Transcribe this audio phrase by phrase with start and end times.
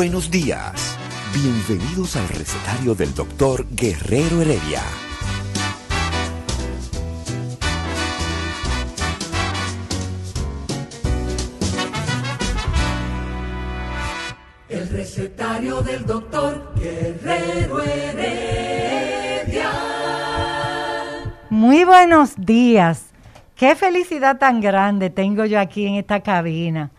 [0.00, 0.96] Buenos días.
[1.34, 4.80] Bienvenidos al recetario del doctor Guerrero Heredia.
[14.70, 19.70] El recetario del doctor Guerrero Heredia.
[21.50, 23.04] Muy buenos días.
[23.54, 26.90] Qué felicidad tan grande tengo yo aquí en esta cabina.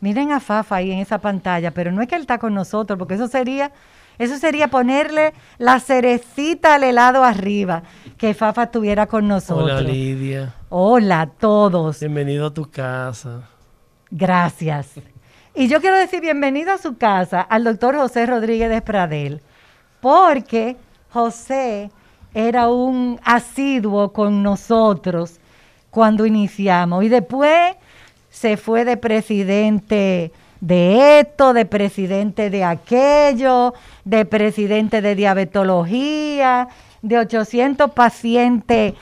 [0.00, 2.98] Miren a Fafa ahí en esa pantalla, pero no es que él está con nosotros,
[2.98, 3.70] porque eso sería,
[4.18, 7.82] eso sería ponerle la cerecita al helado arriba,
[8.16, 9.70] que Fafa estuviera con nosotros.
[9.70, 10.54] Hola Lidia.
[10.70, 12.00] Hola a todos.
[12.00, 13.42] Bienvenido a tu casa.
[14.10, 14.94] Gracias.
[15.54, 19.42] Y yo quiero decir bienvenido a su casa al doctor José Rodríguez de Pradel,
[20.00, 20.76] porque
[21.10, 21.90] José
[22.32, 25.40] era un asiduo con nosotros
[25.90, 27.74] cuando iniciamos y después
[28.30, 36.68] se fue de presidente de esto, de presidente de aquello, de presidente de diabetología,
[37.02, 38.92] de 800 pacientes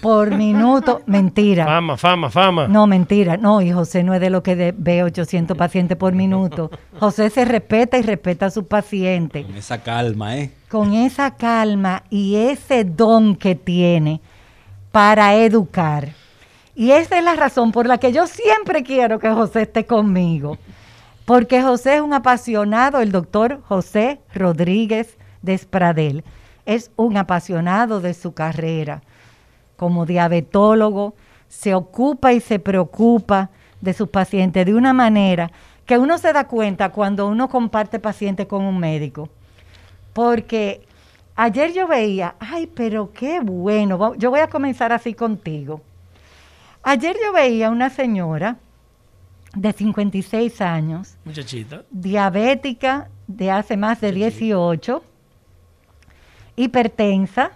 [0.00, 1.00] por minuto.
[1.06, 1.64] Mentira.
[1.64, 2.68] Fama, fama, fama.
[2.68, 3.36] No, mentira.
[3.36, 6.70] No, y José no es de lo que de- ve 800 pacientes por minuto.
[7.00, 9.44] José se respeta y respeta a sus pacientes.
[9.44, 10.52] Con esa calma, ¿eh?
[10.68, 14.20] Con esa calma y ese don que tiene
[14.92, 16.10] para educar.
[16.78, 20.58] Y esa es la razón por la que yo siempre quiero que José esté conmigo.
[21.24, 26.22] Porque José es un apasionado, el doctor José Rodríguez Despradel.
[26.66, 29.02] Es un apasionado de su carrera.
[29.76, 31.16] Como diabetólogo,
[31.48, 33.50] se ocupa y se preocupa
[33.80, 35.50] de sus pacientes de una manera
[35.84, 39.28] que uno se da cuenta cuando uno comparte pacientes con un médico.
[40.12, 40.86] Porque
[41.34, 45.80] ayer yo veía, ay, pero qué bueno, yo voy a comenzar así contigo.
[46.88, 48.56] Ayer yo veía una señora
[49.54, 51.82] de 56 años, Muchachita.
[51.90, 55.04] diabética de hace más de 18,
[56.56, 57.50] hipertensa,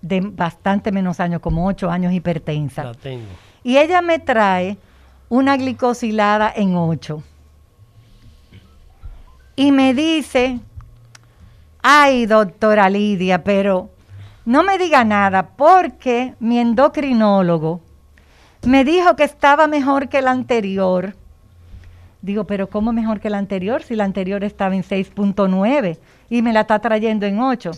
[0.00, 2.84] de bastante menos años, como 8 años hipertensa.
[2.84, 3.26] La tengo.
[3.62, 4.78] Y ella me trae
[5.28, 7.22] una glicosilada en 8.
[9.54, 10.60] Y me dice,
[11.82, 13.90] ay, doctora Lidia, pero
[14.46, 17.91] no me diga nada porque mi endocrinólogo
[18.66, 21.14] me dijo que estaba mejor que la anterior.
[22.20, 23.82] Digo, pero ¿cómo mejor que la anterior?
[23.82, 25.98] Si la anterior estaba en 6.9
[26.30, 27.72] y me la está trayendo en 8.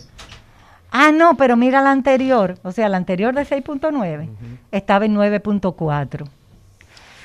[0.91, 4.29] Ah, no, pero mira la anterior, o sea, la anterior de 6.9
[4.71, 6.29] estaba en 9.4.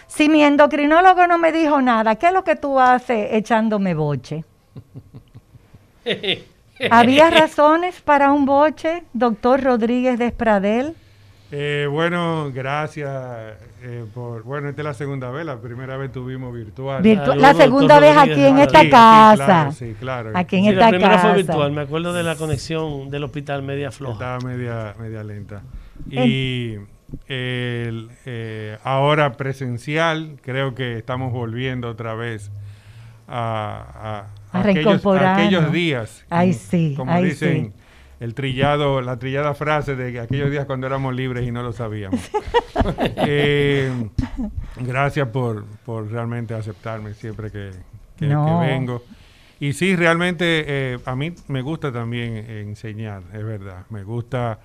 [0.07, 4.45] Si mi endocrinólogo no me dijo nada, ¿qué es lo que tú haces echándome boche?
[6.91, 10.97] ¿Había razones para un boche, doctor Rodríguez de Espradel?
[11.53, 13.11] Eh, bueno, gracias
[13.83, 14.45] eh, por...
[14.45, 17.03] Bueno, esta es la segunda vez, la primera vez tuvimos virtual.
[17.03, 19.45] Virtu- Saludos, la segunda vez aquí en esta Sí, sí, casa.
[19.45, 20.31] claro, sí, claro.
[20.35, 21.29] Aquí en Sí, esta la primera casa.
[21.29, 21.73] fue virtual.
[21.73, 24.13] Me acuerdo de la conexión del hospital media floja.
[24.13, 25.63] Estaba media, media lenta.
[26.09, 26.77] Y
[27.27, 32.53] el, eh, ahora presencial, creo que estamos volviendo otra vez
[33.27, 36.25] a, a- A aquellos, días.
[36.31, 37.80] Ay, sí, Como ay, dicen, sí.
[38.21, 41.73] El trillado, la trillada frase de que aquellos días cuando éramos libres y no lo
[41.73, 42.21] sabíamos.
[43.27, 43.93] Eh,
[44.77, 47.71] gracias por, por realmente aceptarme siempre que,
[48.19, 49.03] que- vengo.
[49.59, 53.85] Y sí, realmente eh, a mí me gusta también enseñar, es verdad.
[53.91, 54.61] Me gusta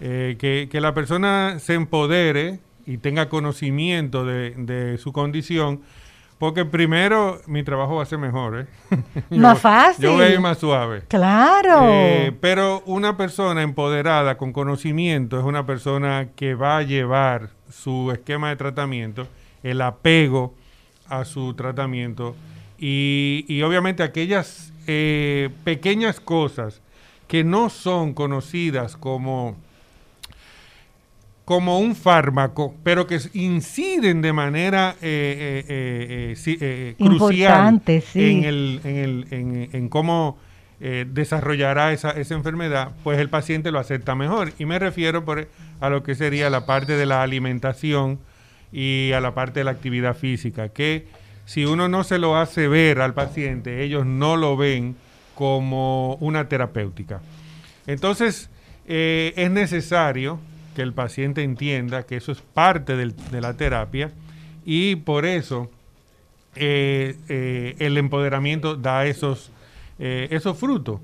[0.00, 5.82] eh, que, que la persona se empodere y tenga conocimiento de, de su condición,
[6.40, 8.66] porque primero mi trabajo va a ser mejor.
[8.90, 8.96] ¿eh?
[9.30, 10.02] Más fácil.
[10.02, 11.02] Yo voy a ir más suave.
[11.06, 11.82] Claro.
[11.92, 18.10] Eh, pero una persona empoderada con conocimiento es una persona que va a llevar su
[18.10, 19.28] esquema de tratamiento,
[19.62, 20.54] el apego
[21.08, 22.34] a su tratamiento
[22.78, 26.80] y, y obviamente aquellas eh, pequeñas cosas
[27.28, 29.56] que no son conocidas como
[31.50, 38.22] como un fármaco, pero que inciden de manera eh, eh, eh, crucial sí.
[38.22, 40.38] en, el, en, el, en, en cómo
[40.78, 44.52] desarrollará esa, esa enfermedad, pues el paciente lo acepta mejor.
[44.60, 45.48] Y me refiero por,
[45.80, 48.20] a lo que sería la parte de la alimentación
[48.70, 51.08] y a la parte de la actividad física, que
[51.46, 54.94] si uno no se lo hace ver al paciente, ellos no lo ven
[55.34, 57.20] como una terapéutica.
[57.88, 58.50] Entonces,
[58.86, 60.38] es necesario
[60.74, 64.12] que el paciente entienda que eso es parte de la terapia
[64.64, 65.70] y por eso
[66.56, 69.50] eh, eh, el empoderamiento da esos,
[69.98, 71.00] eh, esos frutos.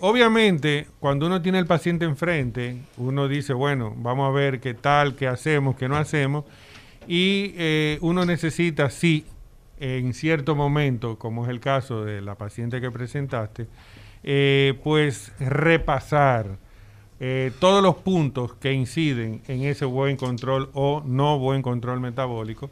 [0.00, 5.16] Obviamente, cuando uno tiene el paciente enfrente, uno dice, bueno, vamos a ver qué tal,
[5.16, 6.44] qué hacemos, qué no hacemos,
[7.08, 7.54] y
[8.00, 9.26] uno necesita, sí,
[9.80, 13.66] en cierto momento, como es el caso de la paciente que presentaste,
[14.84, 16.56] pues repasar
[17.20, 22.70] eh, todos los puntos que inciden en ese buen control o no buen control metabólico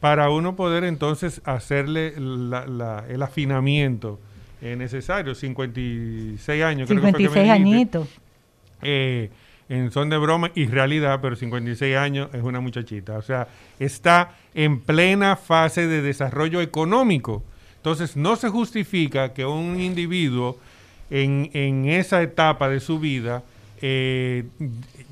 [0.00, 4.18] para uno poder entonces hacerle la- la- el afinamiento
[4.62, 5.34] eh, necesario.
[5.34, 8.08] 56 años, creo que 56 añitos.
[8.82, 9.30] eh,
[9.68, 13.16] en son de broma y realidad, pero 56 años es una muchachita.
[13.18, 13.46] O sea,
[13.78, 17.42] está en plena fase de desarrollo económico.
[17.76, 20.58] Entonces, no se justifica que un individuo
[21.10, 23.42] en, en esa etapa de su vida
[23.82, 24.44] eh,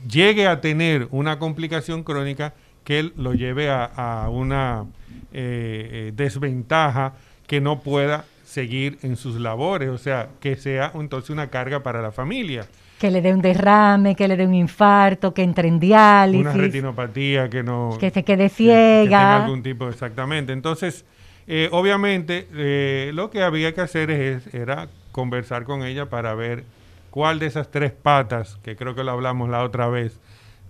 [0.09, 2.55] llegue a tener una complicación crónica
[2.85, 4.85] que lo lleve a, a una
[5.33, 7.15] eh, eh, desventaja
[7.47, 12.01] que no pueda seguir en sus labores, o sea, que sea entonces una carga para
[12.01, 12.67] la familia.
[12.99, 16.53] Que le dé un derrame, que le dé un infarto, que entre en diálisis, una
[16.55, 19.45] retinopatía que no que se quede que- que tenga ciega.
[19.45, 21.05] algún tipo exactamente entonces
[21.47, 26.65] eh, obviamente eh, lo que había que hacer es era conversar con ella para ver
[27.11, 30.21] cuál de esas tres patas que creo que lo hablamos la otra vez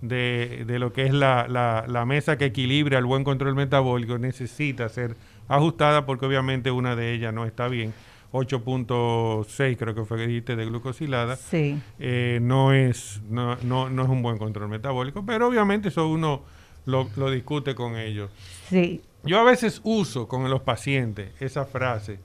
[0.01, 4.17] de, de lo que es la, la- la mesa que equilibra el buen control metabólico
[4.17, 5.15] necesita ser
[5.47, 7.93] ajustada porque obviamente una de ellas no está bien
[8.31, 11.81] 8.6 creo que fue que dijiste de glucosilada Sí.
[11.99, 16.43] eh, no, es, no, no, no es un buen control metabólico, pero obviamente eso uno
[16.85, 18.29] lo, lo discute con ellos.
[18.69, 22.19] Sí, Yo a veces uso con los pacientes esa frase,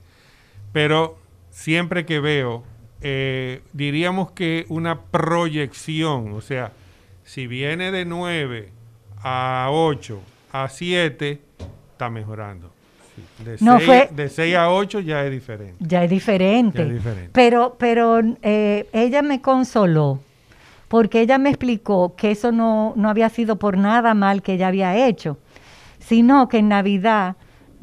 [0.71, 1.17] pero
[1.49, 2.63] siempre que veo,
[3.01, 6.71] eh, diríamos que una proyección, o sea,
[7.23, 8.69] si viene de 9
[9.21, 10.19] a 8
[10.51, 11.39] a 7,
[11.91, 12.71] está mejorando.
[13.45, 15.75] De, No 6, fue- de 6 a 8 ya es diferente.
[15.79, 16.79] ya es diferente.
[16.79, 17.29] Ya es diferente.
[17.33, 20.19] Pero, pero eh, ella me consoló
[20.87, 24.67] porque ella me explicó que eso no, no había sido por nada mal que ella
[24.67, 25.37] había hecho,
[25.99, 27.35] sino que en Navidad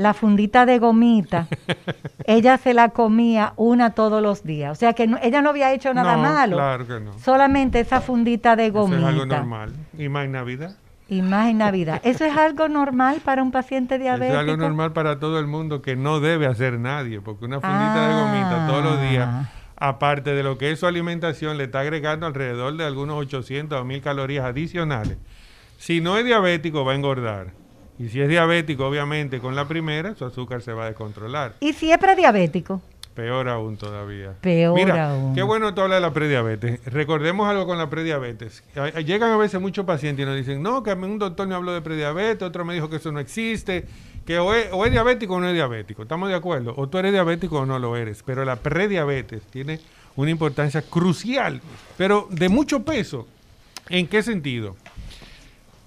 [0.03, 1.47] la fundita de gomita,
[2.27, 4.73] ella se la comía una todos los días.
[4.73, 6.57] O sea que no- ella no había hecho nada No, malo.
[6.57, 7.19] Claro que no.
[7.19, 9.01] Solamente esa fundita de Eso gomita.
[9.01, 9.73] es algo normal.
[9.97, 10.77] Y más en Navidad.
[11.09, 12.01] Y más en Navidad.
[12.05, 14.35] ¿Eso es algo normal para un paciente Eso diabético?
[14.35, 18.09] es algo normal para todo el mundo que no debe hacer nadie, porque una fundita
[18.09, 19.49] de gomita todos los días, Ah.
[19.77, 23.85] aparte de lo que es su alimentación, le está agregando alrededor de algunos 800 o
[23.85, 25.19] 1000 calorías adicionales.
[25.77, 27.49] Si no es diabético, va a engordar.
[28.03, 31.55] Y si es diabético, obviamente, con la primera, su azúcar se va a descontrolar.
[31.61, 32.83] ¿Y si es prediabético?
[33.15, 34.33] Peor aún todavía.
[34.41, 35.37] Peor Mira, aún.
[35.37, 36.85] qué bueno tú hablas de la prediabetes.
[36.87, 38.65] Recordemos algo con la prediabetes.
[39.07, 41.81] Llegan a veces muchos pacientes y nos dicen, no, que un doctor me habló de
[41.81, 43.85] prediabetes, otro me dijo que eso no existe,
[44.27, 46.03] que o es, o es diabético o no es diabético.
[46.03, 46.75] ¿Estamos de acuerdo?
[46.77, 48.25] O tú eres diabético o no lo eres.
[48.27, 49.79] Pero la prediabetes tiene
[50.17, 51.61] una importancia crucial,
[51.97, 53.29] pero de mucho peso.
[53.89, 54.77] ¿En qué sentido?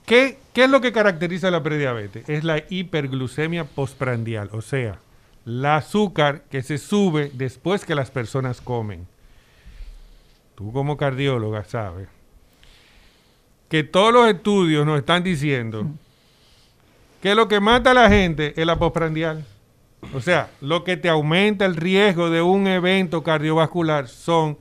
[0.05, 2.29] ¿Qué, qué es lo que caracteriza la prediabetes?
[2.29, 5.00] Es la hiperglucemia postprandial, o sea,
[5.45, 9.07] la azúcar que se sube después que las personas comen.
[10.55, 12.07] Tú como cardióloga sabes
[13.69, 15.88] que todos los estudios nos están diciendo
[17.21, 19.45] que lo que mata a la gente es la postprandial.
[20.13, 24.57] O sea, lo que te aumenta el riesgo de un evento cardiovascular son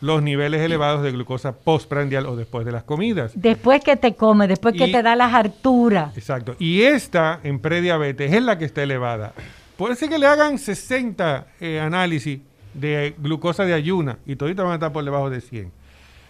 [0.00, 3.32] los niveles elevados de glucosa postprandial o después de las comidas.
[3.34, 6.16] Después que te come, después que te da las harturas.
[6.16, 6.54] Exacto.
[6.58, 9.32] Y esta en prediabetes es la que está elevada.
[9.76, 12.40] Puede ser que le hagan 60 eh, análisis
[12.74, 15.72] de glucosa de ayuna y todavía van a estar por debajo de 100.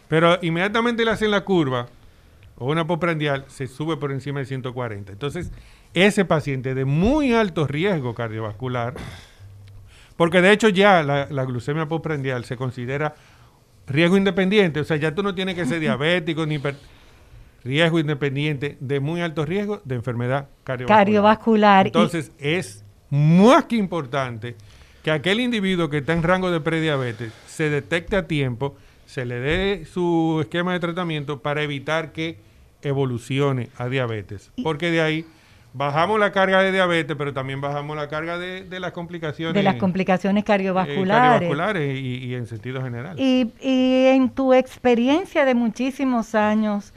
[0.09, 1.87] Pero inmediatamente le hacen la curva
[2.59, 5.13] o una postprandial, se sube por encima de 140.
[5.13, 5.51] Entonces,
[5.95, 8.95] ese paciente de muy alto riesgo cardiovascular,
[10.17, 13.15] porque de hecho ya la, la glucemia postprandial se considera
[13.87, 16.77] riesgo independiente, o sea, ya tú no tienes que ser diabético ni hiper-
[17.65, 21.05] riesgo independiente de muy alto riesgo de enfermedad cardiovascular.
[21.05, 21.87] Cardiovascular.
[21.87, 24.55] y- Entonces, es más que importante
[25.03, 28.77] que aquel individuo que está en rango de prediabetes se detecte a tiempo,
[29.07, 32.39] se le dé su esquema de tratamiento para evitar que
[32.83, 35.25] evolucione a diabetes, porque de ahí
[35.77, 39.55] bajamos la carga de diabetes, pero también bajamos la carga de, de las complicaciones.
[39.55, 41.33] de las complicaciones eh, cardiovasculares.
[41.33, 43.19] cardiovasculares y, y en sentido general.
[43.21, 46.95] Y, y en tu experiencia de muchísimos años,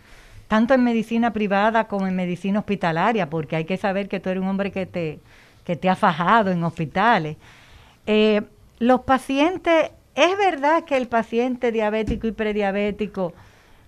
[0.47, 4.41] tanto en medicina privada como en medicina hospitalaria, porque hay que saber que tú eres
[4.41, 5.19] un hombre que te,
[5.65, 7.35] que te ha fajado en hospitales,
[8.07, 8.43] eh,
[8.79, 13.33] los pacientes, ¿es verdad que el paciente diabético y prediabético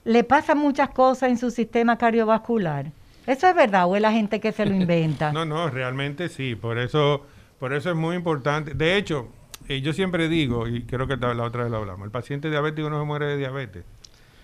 [0.04, 2.92] le pasan muchas cosas en su sistema cardiovascular?
[3.32, 5.32] ¿Eso es verdad o es la gente que se lo inventa?
[5.32, 6.56] No, no, realmente sí.
[6.56, 7.26] Por eso,
[7.60, 8.74] por eso es muy importante.
[8.74, 9.30] De hecho,
[9.68, 12.90] eh, yo siempre digo, y creo que la otra vez lo hablamos, el paciente diabético
[12.90, 13.84] no se muere de diabetes.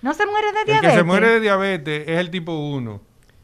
[0.02, 0.92] ¿No se muere de El diabetes?
[0.92, 3.02] que se muere de diabetes es el tipo 1.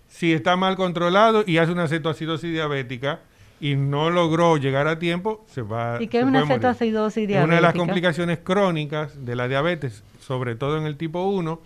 [0.07, 3.21] Si está mal controlado y hace una cetoacidosis diabética
[3.59, 7.55] y no logró llegar a tiempo, se va ¿Y qué es una cetoacidosis Es una
[7.55, 7.79] de las diabética?
[7.79, 11.59] complicaciones crónicas de la diabetes, sobre todo en el tipo 1,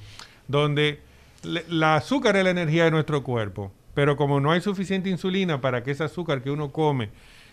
[0.48, 1.02] donde
[1.44, 5.84] la azúcar es la energía de nuestro cuerpo, pero como no hay suficiente insulina para
[5.84, 7.10] que ese azúcar que uno come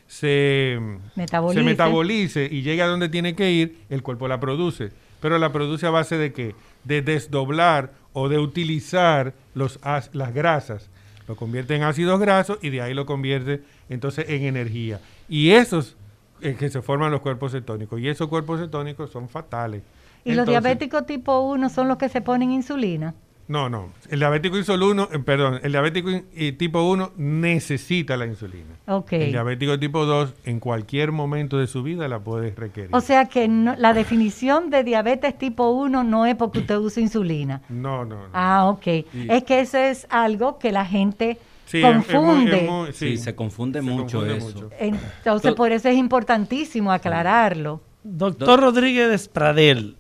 [0.07, 0.79] se
[1.17, 1.61] Metabolice.
[1.61, 4.91] se metabolice y llegue a donde tiene que ir, el cuerpo la produce.
[5.21, 6.55] Pero la produce a base de qué?
[6.85, 10.91] De desdoblar o de utilizar los, as- las grasas.
[11.27, 15.01] Lo convierte en ácidos grasos y de ahí lo convierte entonces en energía.
[15.27, 15.97] Y esos
[16.43, 17.99] es que se forman los cuerpos cetónicos.
[18.01, 19.83] Y esos cuerpos cetónicos son fatales.
[20.27, 23.15] ¿Y los diabéticos tipo 1 son los que se ponen insulina?
[23.47, 23.91] No, no.
[24.09, 28.75] El diabético insol 1, eh, perdón, el diabético eh, tipo 1 necesita la insulina.
[28.87, 29.13] Ok.
[29.13, 32.89] El diabético tipo 2 en cualquier momento de su vida la puede requerir.
[32.95, 37.03] O sea que no- la definición de diabetes tipo 1 no es porque usted usa
[37.03, 37.61] insulina.
[37.69, 38.29] no, no, no.
[38.33, 38.87] Ah, ok.
[38.87, 41.37] Y- Es que eso es algo que la gente
[41.67, 42.65] Sí, es- es muy- confunde.
[42.65, 44.47] es muy- Sí, se confunde mucho confunde eso.
[44.47, 44.71] mucho.
[44.79, 47.83] Entonces, To- por eso es importantísimo aclararlo.
[48.03, 49.97] Doctor Rodríguez Pradel,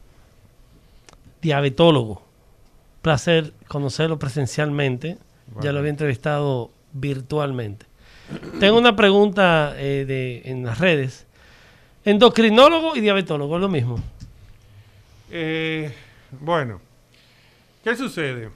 [1.42, 2.23] diabetólogo.
[3.04, 5.18] Placer conocerlo presencialmente.
[5.60, 7.84] Ya lo había entrevistado virtualmente.
[8.58, 11.26] Tengo una pregunta eh, de, en las redes.
[12.06, 14.00] Endocrinólogo y diabetólogo, es lo mismo.
[15.30, 15.92] Eh,
[16.40, 16.80] bueno,
[17.84, 18.48] ¿qué sucede?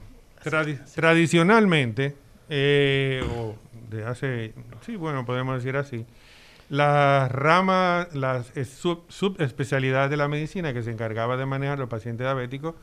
[0.43, 2.15] Tradi- tradicionalmente,
[2.49, 3.55] eh, o
[3.91, 4.53] de hace,
[4.83, 6.05] sí, bueno, podemos decir así,
[6.69, 11.87] la rama, la es- sub- subespecialidad de la medicina que se encargaba de manejar los
[11.89, 12.73] pacientes diabéticos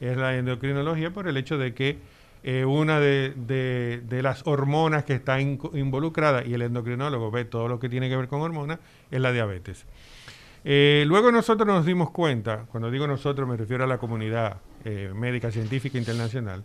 [0.00, 1.98] es la endocrinología por el hecho de que
[2.42, 7.80] eh, una de, de- las hormonas que está involucrada, y el endocrinólogo ve todo lo
[7.80, 8.78] que tiene que ver con hormonas,
[9.10, 9.84] es la diabetes.
[10.64, 15.12] Eh, luego nosotros nos dimos cuenta, cuando digo nosotros me refiero a la comunidad eh,
[15.14, 16.62] médica científica internacional,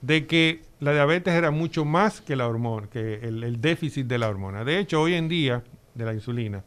[0.00, 4.28] de que la diabetes era mucho más que la hormona, que el, déficit de la
[4.28, 4.64] hormona.
[4.64, 5.62] De hecho, hoy en día,
[5.94, 6.62] de la insulina,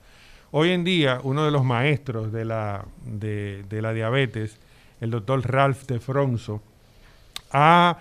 [0.52, 4.60] hoy en día uno de los maestros de la, de la diabetes,
[5.02, 6.62] el doctor Ralph de Fronzo,
[7.52, 7.98] ha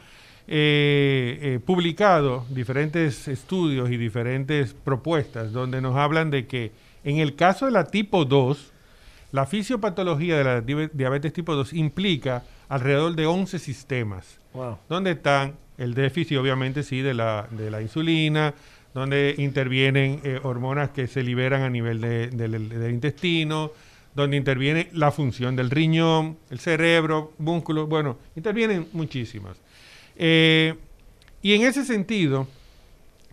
[0.46, 6.72] eh, eh, publicado diferentes estudios y diferentes propuestas donde nos hablan de que
[7.04, 8.72] en el caso de la tipo 2,
[9.32, 14.78] la fisiopatología de la diabe- diabetes tipo 2 implica alrededor de 11 sistemas, Wow.
[14.88, 18.52] donde están el déficit obviamente sí de la, de la insulina,
[18.92, 23.70] donde intervienen eh, hormonas que se liberan a nivel de- del intestino,
[24.14, 29.56] donde interviene la función del riñón, el cerebro, músculos, bueno, intervienen muchísimas.
[30.16, 30.74] Eh,
[31.42, 32.46] y en ese sentido,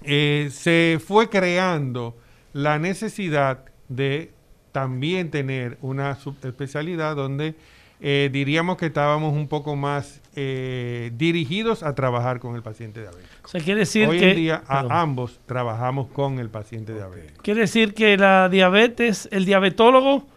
[0.04, 2.16] eh, se fue creando
[2.54, 4.32] la necesidad de
[4.72, 7.56] también tener una subespecialidad donde
[8.00, 13.34] eh, diríamos que estábamos un poco más eh, dirigidos a trabajar con el paciente diabético.
[13.46, 14.30] O sea, quiere decir Hoy que...
[14.30, 17.42] en día a ambos trabajamos con el paciente diabético.
[17.42, 20.28] Quiere decir que la diabetes, el diabetólogo,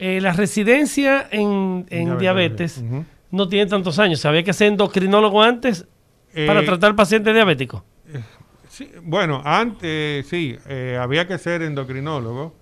[0.00, 2.82] eh, la residencia en, en diabetes
[3.30, 4.24] no tiene tantos años.
[4.24, 5.86] Había que ser endocrinólogo antes
[6.46, 7.82] para Eh, tratar pacientes diabéticos.
[8.68, 12.54] Sí, bueno, antes sí, eh, había que ser endocrinólogo.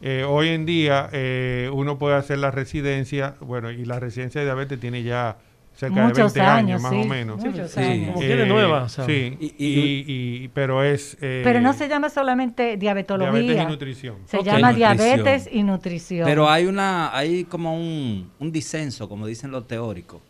[0.00, 4.46] Eh, hoy en día eh, uno puede hacer la residencia, bueno, y la residencia de
[4.46, 5.38] diabetes tiene ya
[5.76, 7.44] cerca Muchos de 20 años, años, más sí, o menos.
[7.44, 7.80] muchos Sí.
[7.80, 8.06] años.
[8.14, 9.06] Como quiere nueva, o sea.
[9.06, 11.16] Sí, Y- y, y- y- pero es...
[11.20, 13.32] eh, Pero no se llama solamente diabetología.
[13.32, 14.16] Diabetes y nutrición.
[14.26, 14.96] Se llama Nutrición.
[14.96, 16.24] diabetes y nutrición.
[16.26, 20.20] Pero hay una, hay como un, un disenso, como dicen los teóricos,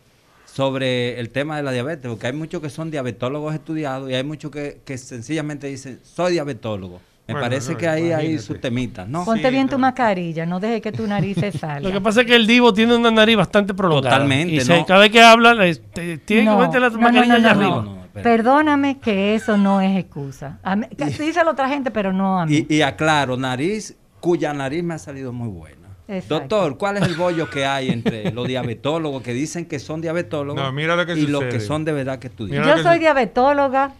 [0.46, 4.22] sobre el tema de la diabetes, porque hay muchos que son diabetólogos estudiados y hay
[4.24, 7.00] muchos que, que sencillamente dicen, soy diabetólogo.
[7.26, 9.24] Me Bueno, parece no, que ahí hay sus temitas, ¿no?
[9.24, 9.78] Ponte Sí, bien tu no.
[9.80, 11.80] mascarilla, no dejes que tu nariz se salga.
[11.80, 14.16] Lo que pasa es que el divo tiene una nariz bastante prolongada.
[14.16, 14.84] Totalmente, Y se- ¿no?
[14.84, 17.60] cada vez que habla, le- te- tiene No, que meter la mascarilla no, allá no,
[17.60, 17.76] arriba.
[17.76, 17.82] no.
[17.94, 18.22] No, espera.
[18.22, 20.58] Perdóname que eso no es excusa.
[20.62, 22.66] A mí- que dice la otra gente, pero no a mí.
[22.68, 25.78] Y, y aclaro, nariz, cuya nariz me ha salido muy buena.
[26.06, 26.34] Exacto.
[26.40, 30.62] Doctor, ¿cuál es el bollo que hay entre los diabetólogos que dicen que son diabetólogos
[30.62, 32.60] No, mira lo que y los que son de verdad que estudian?
[32.60, 33.92] Mira Yo que soy su- diabetóloga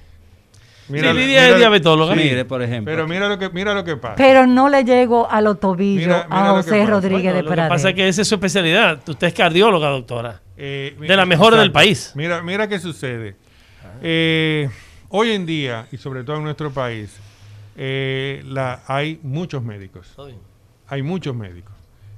[0.88, 2.14] Mira, sí, Lidia es diabetóloga.
[2.14, 2.92] Mire, por ejemplo.
[2.92, 4.16] Pero mira lo que, mira lo que pasa.
[4.16, 6.86] Pero no le llego a los tobillos Mira- mira a José.
[6.86, 7.74] Rodríguez Bueno, de lo que Pradera.
[7.74, 9.00] pasa es que esa es su especialidad.
[9.08, 10.40] Usted es cardióloga, doctora.
[10.56, 12.12] Eh, De la mejor del país.
[12.14, 13.36] Mira, mira qué sucede.
[14.02, 14.68] Eh,
[15.08, 17.16] hoy en día, y sobre todo en nuestro país,
[17.76, 20.14] eh, la, hay muchos médicos.
[20.88, 21.72] Hay muchos médicos.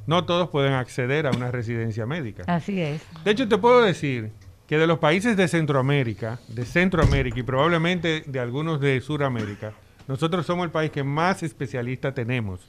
[0.07, 2.45] No todos pueden acceder a una residencia médica.
[2.47, 3.03] Así es.
[3.25, 4.31] De hecho, te puedo decir
[4.67, 9.73] que de los países de Centroamérica, de Centroamérica y probablemente de algunos de Sudamérica,
[10.09, 12.61] nosotros somos el país que más especialistas tenemos.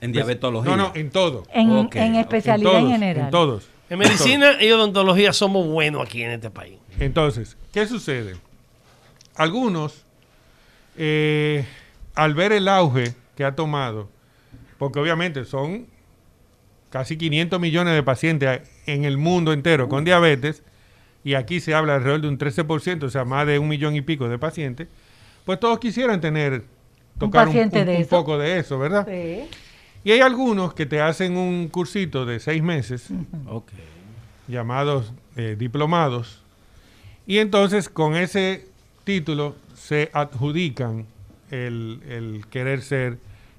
[0.00, 0.70] En diabetología.
[0.70, 1.44] No, no, en todo.
[1.52, 3.24] En, en especialidad en en, todos, general.
[3.24, 3.68] En todos.
[3.88, 6.78] En medicina y odontología somos buenos aquí en este país.
[6.98, 8.36] Entonces, ¿qué sucede?
[9.34, 10.04] Algunos,
[10.96, 11.64] eh,
[12.14, 14.08] al ver el auge que ha tomado,
[14.78, 15.86] porque obviamente son
[16.90, 20.62] casi 500 millones de pacientes en el mundo entero con diabetes,
[21.26, 24.00] y aquí se habla alrededor de un 13%, o sea, más de un millón y
[24.00, 24.86] pico de pacientes,
[25.44, 26.62] pues todos quisieran tener,
[27.18, 28.10] tocar un, paciente un- de un eso.
[28.10, 29.04] poco de eso, ¿verdad?
[29.10, 29.42] Sí.
[30.04, 33.08] Y hay algunos que te hacen un cursito de seis meses,
[34.48, 36.42] llamados eh, diplomados,
[37.26, 38.68] y entonces con ese
[39.04, 41.06] título se adjudican
[41.50, 43.18] el, el querer ser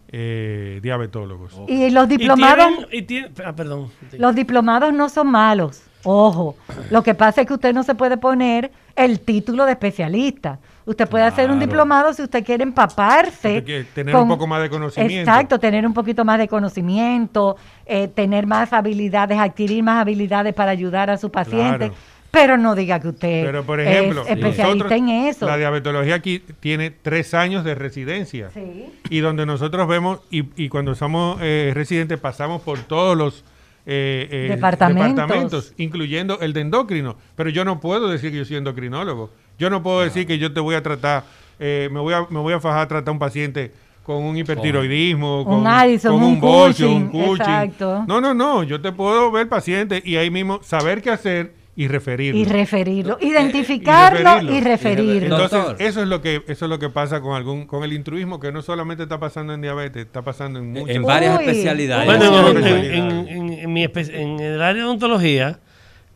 [0.10, 1.54] eh, diabetólogos.
[1.68, 3.90] Y los Y diplomados, tienen- y tienen- ah, perdón.
[4.18, 5.82] los diplomados no son malos.
[6.04, 6.56] Ojo,
[6.90, 10.60] lo que pasa es que usted no se puede poner el título de especialista.
[10.86, 13.58] Usted puede hacer un diplomado si usted quiere empaparse.
[13.58, 15.30] Usted quiere tener un poco más de conocimiento.
[15.30, 20.72] Exacto, tener un poquito más de conocimiento, eh, tener más habilidades, adquirir más habilidades para
[20.72, 21.90] ayudar a su paciente.
[21.90, 21.94] Claro.
[22.32, 25.46] Pero no diga que usted Pero por ejemplo, es especialista nosotros- en eso.
[25.46, 28.50] La diabetología aquí tiene tres años de residencia.
[28.54, 28.90] Sí.
[29.10, 33.44] Y donde nosotros vemos, y, y cuando somos eh, residentes pasamos por todos los
[33.90, 35.74] eh, eh, Departamentos.
[35.78, 37.16] incluyendo el de endocrino.
[37.36, 39.32] Pero yo no puedo decir que yo soy endocrinólogo.
[39.58, 41.24] Yo no puedo decir que yo te voy a tratar,
[41.58, 43.72] eh, me, voy a, me voy a fajar a tratar a un paciente
[44.04, 48.04] con un hipertiroidismo, con, Addison, con un un un Cushing, exacto.
[48.08, 48.64] No, no, no.
[48.64, 52.42] Yo te puedo ver paciente y ahí mismo saber qué hacer y referirlo.
[52.42, 54.64] Y referirlo, identificarlo y referirlo.
[54.64, 55.38] referirlo.
[55.38, 55.60] Doctor.
[55.60, 58.40] Entonces, eso es lo que eso es lo que pasa con algún con el intruismo
[58.40, 61.46] que no solamente está pasando en diabetes, está pasando en muchos En varias Uy.
[61.46, 62.06] especialidades.
[62.06, 65.60] Bueno, en, muchas en- en- en mi espe- en el área de odontología,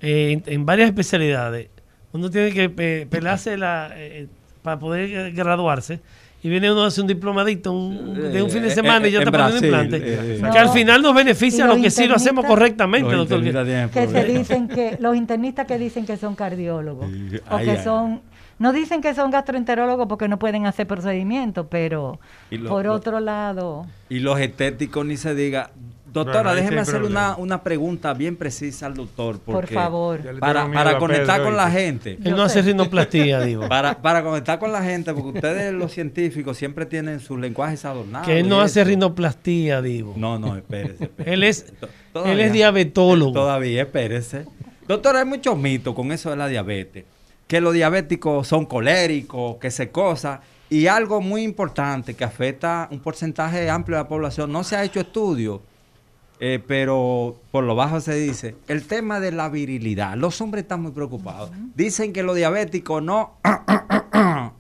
[0.02, 1.70] eh, en, en varias especialidades,
[2.12, 4.28] uno tiene que pe- pelarse la, eh,
[4.64, 6.02] para poder graduarse.
[6.44, 9.10] Y viene uno a hacer un diplomadito un- de un fin de Eh, semana eh,
[9.10, 10.36] y ya en está poniendo Brasil, implante.
[10.36, 10.52] eh, No.
[10.52, 13.44] que al final nos beneficia los lo que sí lo hacemos correctamente, Los doctor.
[13.44, 17.72] tienen que se dicen que los internistas que dicen que son cardiólogos o ay, que
[17.72, 17.84] ay.
[17.84, 18.22] son
[18.58, 22.20] no dicen que son gastroenterólogos porque no pueden hacer procedimientos, pero
[22.52, 25.70] lo- por lo- otro lado, Y los estéticos ni se diga.
[26.12, 29.40] Doctora, Bueno, déjeme hacer una, una pregunta bien precisa al doctor.
[29.40, 30.20] por favor.
[30.40, 32.18] Para, para conectar Pedro, con la gente.
[32.24, 33.68] Él no hace rinoplastía, digo.
[33.70, 38.28] Para, para conectar con la gente, porque ustedes los científicos siempre tienen sus lenguajes adornados.
[38.28, 40.14] que él no hace rinoplastía, digo.
[40.18, 41.04] No, no, espérese.
[41.06, 41.34] espérese.
[41.34, 41.74] Él es,
[42.26, 43.32] él es diabetólogo.
[43.32, 44.46] Todavía, espérese.
[44.88, 47.06] Doctor, hay muchos mitos con eso de la diabetes.
[47.48, 50.42] Que los diabéticos son coléricos, que se cosa.
[50.70, 54.52] Y algo muy importante que afecta un porcentaje amplio de la población.
[54.52, 55.62] No se ha hecho estudio,
[56.42, 58.56] eh, pero por lo bajo se dice.
[58.68, 60.16] El tema de la virilidad.
[60.18, 61.52] Los hombres están muy preocupados.
[61.76, 63.38] Dicen que los diabéticos no...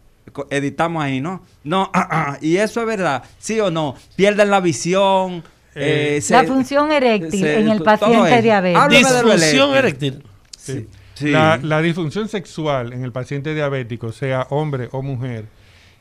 [0.50, 1.44] Editamos ahí, ¿no?
[1.66, 1.92] No,
[2.42, 3.96] y eso es verdad, ¿sí o no?
[4.16, 5.44] Pierden la visión.
[5.76, 8.88] Eh, eh, se- la función eréctil se- en el paciente diabético.
[8.88, 10.24] Disfunción eréctil.
[10.58, 10.88] Sí.
[11.22, 15.46] La, la disfunción sexual en el paciente diabético, sea hombre o mujer,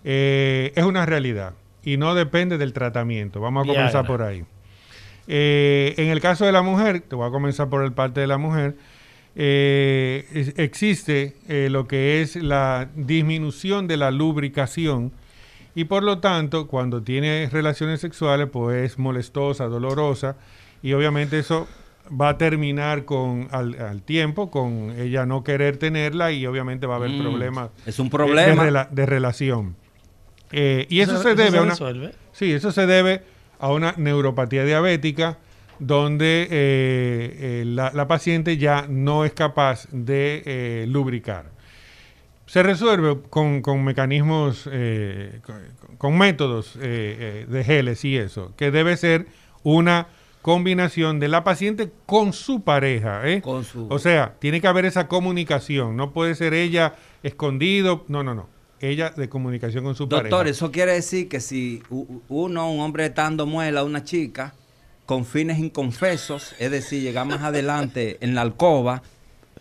[0.04, 3.40] eh, es una realidad y no depende del tratamiento.
[3.40, 3.80] Vamos a Viagra.
[3.82, 4.44] comenzar por ahí.
[5.32, 8.26] Eh, en el caso de la mujer, te voy a comenzar por el parte de
[8.26, 8.74] la mujer,
[9.36, 15.12] eh, es- existe eh, lo que es la disminución de la lubricación
[15.76, 20.34] y por lo tanto cuando tiene relaciones sexuales pues es molestosa, dolorosa
[20.82, 21.68] y obviamente eso
[22.20, 26.94] va a terminar con al, al tiempo con ella no querer tenerla y obviamente va
[26.94, 28.64] a haber Mm, problemas es un de- problema.
[28.64, 29.76] de, rela- de relación.
[30.50, 32.10] Eh, y eso, Eso- se eso debe se a una, resuelve.
[32.32, 33.22] Sí, eso se debe
[33.60, 35.38] a una neuropatía diabética
[35.78, 41.46] donde eh, eh, la, la paciente ya no es capaz de eh, lubricar.
[42.46, 49.26] Se resuelve con, con mecanismos, con, con métodos de geles y eso, que debe ser
[49.62, 50.08] una
[50.42, 53.28] combinación de la paciente con su pareja.
[53.28, 53.40] ¿eh?
[53.40, 58.24] Con su- O sea, tiene que haber esa comunicación, no puede ser ella escondido, no,
[58.24, 58.48] no, no,
[58.80, 60.50] ella de comunicación con su Doctor, pareja.
[60.50, 64.54] eso quiere decir que si uno, un hombre está dando muela a una chica
[65.06, 69.02] con fines inconfesos, es decir, llega más adelante en la alcoba,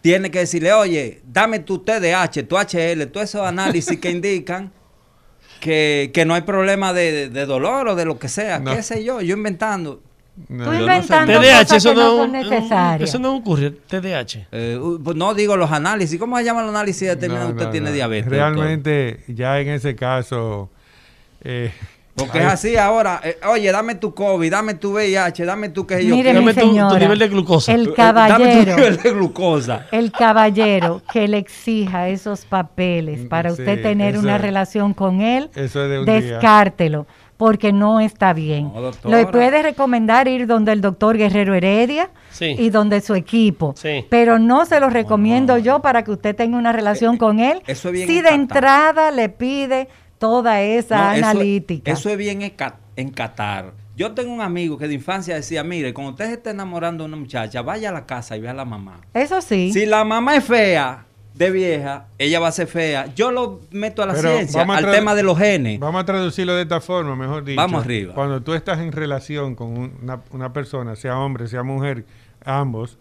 [0.02, 4.72] tiene que decirle, oye, dame tu TDAH, tu HL, todos esos análisis que indican
[5.60, 8.74] que, que no hay problema de, de dolor o de lo que sea, No.
[8.74, 10.02] qué sé yo, yo inventando.
[10.48, 10.94] No, Tú yo no sé.
[10.94, 13.10] inventando TDAH, cosas eso que no no, son necesarias.
[13.10, 14.48] eso no ocurre, TDAH.
[14.52, 17.66] Eh, pues no digo los análisis, ¿cómo se llaman los análisis de determinar No, usted
[17.66, 18.26] no, tiene diabetes?
[18.26, 18.40] doctor?
[18.56, 20.70] Realmente, ya en ese caso.
[21.44, 21.72] eh,
[22.16, 26.06] Porque es así ahora, eh, oye, dame tu COVID, dame tu VIH, dame tu que
[26.06, 26.66] yo Mire, Dame tu-
[27.00, 27.74] nivel de glucosa.
[27.74, 29.86] el Eh, Dame tu caballero, nivel de glucosa.
[29.92, 34.94] el caballero que le exija esos papeles para Mm, Sí, usted tener eso una relación
[34.94, 36.40] con él, Eso es de un día.
[37.40, 38.70] Porque no está bien.
[38.74, 38.92] No.
[39.10, 42.54] Le puede recomendar ir donde el doctor Guerrero Heredia Sí.
[42.60, 44.06] y donde su equipo, Sí.
[44.10, 47.62] pero no se lo recomiendo yo para que usted tenga una relación con él.
[47.66, 51.90] eso es bien si de entrada le pide toda esa eso- analítica.
[51.94, 53.72] Eso, es bien enca- encatar.
[53.96, 57.08] Yo tengo un amigo que de infancia decía, mire, cuando usted se esté enamorando de
[57.08, 59.00] una muchacha, vaya a la casa y ve a la mamá.
[59.14, 59.72] Eso sí.
[59.72, 61.06] Si la mamá es fea,
[61.40, 63.08] de vieja, ella va a ser fea.
[63.16, 65.80] Yo lo meto a la Pero ciencia, a al tema de los genes.
[65.80, 67.56] Vamos a traducirlo de esta forma, mejor dicho.
[67.56, 68.14] Vamos arriba.
[68.14, 72.06] Cuando tú estás en relación con un- una, una persona, sea hombre, sea mujer,
[72.46, 72.98] ambos,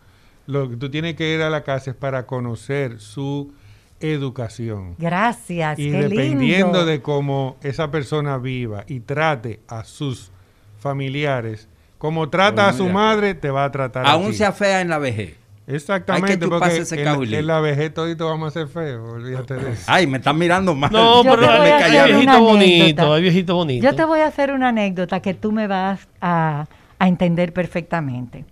[0.47, 3.53] lo que tú tienes que ir a la casa es para conocer su
[4.01, 4.95] educación.
[4.99, 6.87] Gracias, Y qué dependiendo lindo.
[6.87, 10.31] de cómo esa persona viva y trate a sus
[10.79, 14.37] familiares, como trata a su madre, te va a tratar a Aún ti.
[14.37, 15.35] sea fea en la vejez.
[15.69, 17.35] Exactamente, Hay que porque ese en, caulín.
[17.35, 19.85] en la vejez todito vamos a ser feos, olvídate de eso.
[19.87, 20.91] Ay, me están mirando mal.
[20.91, 23.85] No, Yo pero voy hay, viejito bonito, hay viejito bonito.
[23.85, 26.67] Yo te voy a hacer una anécdota que tú me vas a,
[26.99, 28.47] a entender perfectamente.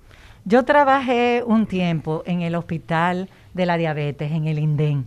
[0.45, 5.07] Yo trabajé un tiempo en el hospital de la diabetes, en el INDEN.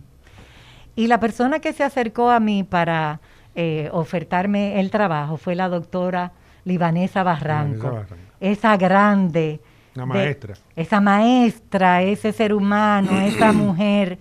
[0.96, 3.20] Y la persona que se acercó a mí para
[3.54, 6.32] eh, ofertarme el trabajo fue la doctora
[6.64, 7.90] Libanesa Barranco.
[7.90, 8.14] Barranco.
[8.40, 9.60] Esa grande.
[10.04, 10.54] Una de- maestra.
[10.76, 14.18] esa maestra, ese ser humano, esa mujer.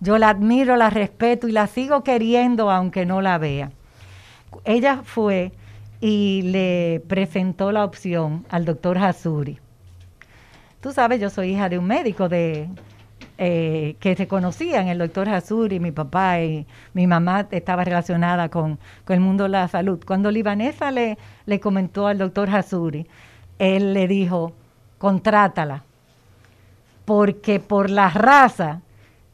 [0.00, 3.70] Yo la admiro, la respeto y la sigo queriendo aunque no la vea.
[4.64, 5.52] Ella fue
[6.00, 9.58] y le presentó la opción al doctor Hasuri.
[10.80, 12.68] Tú sabes, yo soy hija de un médico de
[13.38, 18.78] eh, que se conocían, el doctor Hasuri, mi papá y mi mamá estaba relacionada con,
[19.04, 20.02] con el mundo de la salud.
[20.04, 21.16] Cuando Libanesa le,
[21.46, 23.06] le comentó al doctor Hasuri,
[23.60, 24.52] él le dijo,
[25.02, 25.82] contrátala,
[27.04, 28.80] porque por la raza,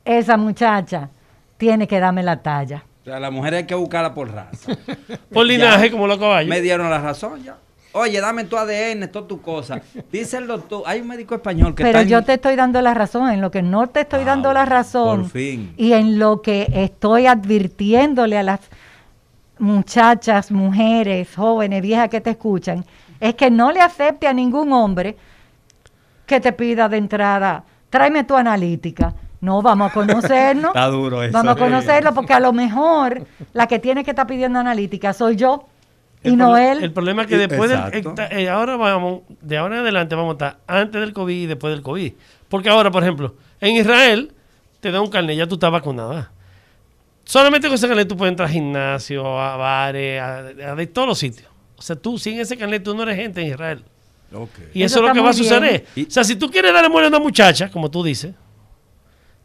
[0.03, 1.11] esa muchacha
[1.59, 2.85] tiene que darme la talla.
[3.03, 4.73] O sea, la mujer hay que buscarla por raza.
[5.33, 6.49] Por linaje, como los caballos.
[6.49, 7.57] Me dieron la razón ya.
[7.93, 9.83] Oye, dame tu ADN, todas tus cosas.
[10.11, 12.81] Dice el doctor, hay un médico español que Pero está en- yo te estoy dando
[12.81, 15.75] la razón, en lo que no te estoy Ah, dando la bueno, razón por fin.
[15.77, 18.61] y en lo que estoy advirtiéndole a las
[19.59, 22.85] muchachas, mujeres, jóvenes, viejas que te escuchan,
[23.21, 25.17] es que no le acepte a ningún hombre
[26.29, 29.15] que te pida de entrada, tráeme tu analítica.
[29.41, 30.67] No, vamos a conocernos.
[30.75, 31.33] Está duro eso.
[31.33, 35.37] Vamos a conocerlo porque a lo mejor la que tiene que estar pidiendo analítica soy
[35.37, 35.67] yo
[36.23, 36.85] y El no él.
[36.85, 37.81] El problema es que después del,
[38.31, 41.73] eh, ahora vamos, de ahora en adelante vamos a estar antes del COVID y después
[41.73, 42.13] del COVID.
[42.49, 44.33] Porque ahora, por ejemplo, en Israel
[44.81, 46.31] te da un carnet, ya tú estás vacunada.
[47.25, 51.09] Solamente con ese carnet tú puedes entrar a gimnasio, a bares, a, a de todos
[51.09, 51.49] los sitios.
[51.77, 53.85] O sea, tú sin ese carnet tú no eres gente en Israel.
[54.75, 55.87] Y Eso eso, es lo que va a suceder.
[55.95, 56.07] bien.
[56.09, 58.35] O sea, si tú quieres darle muerte a una muchacha, como tú dices,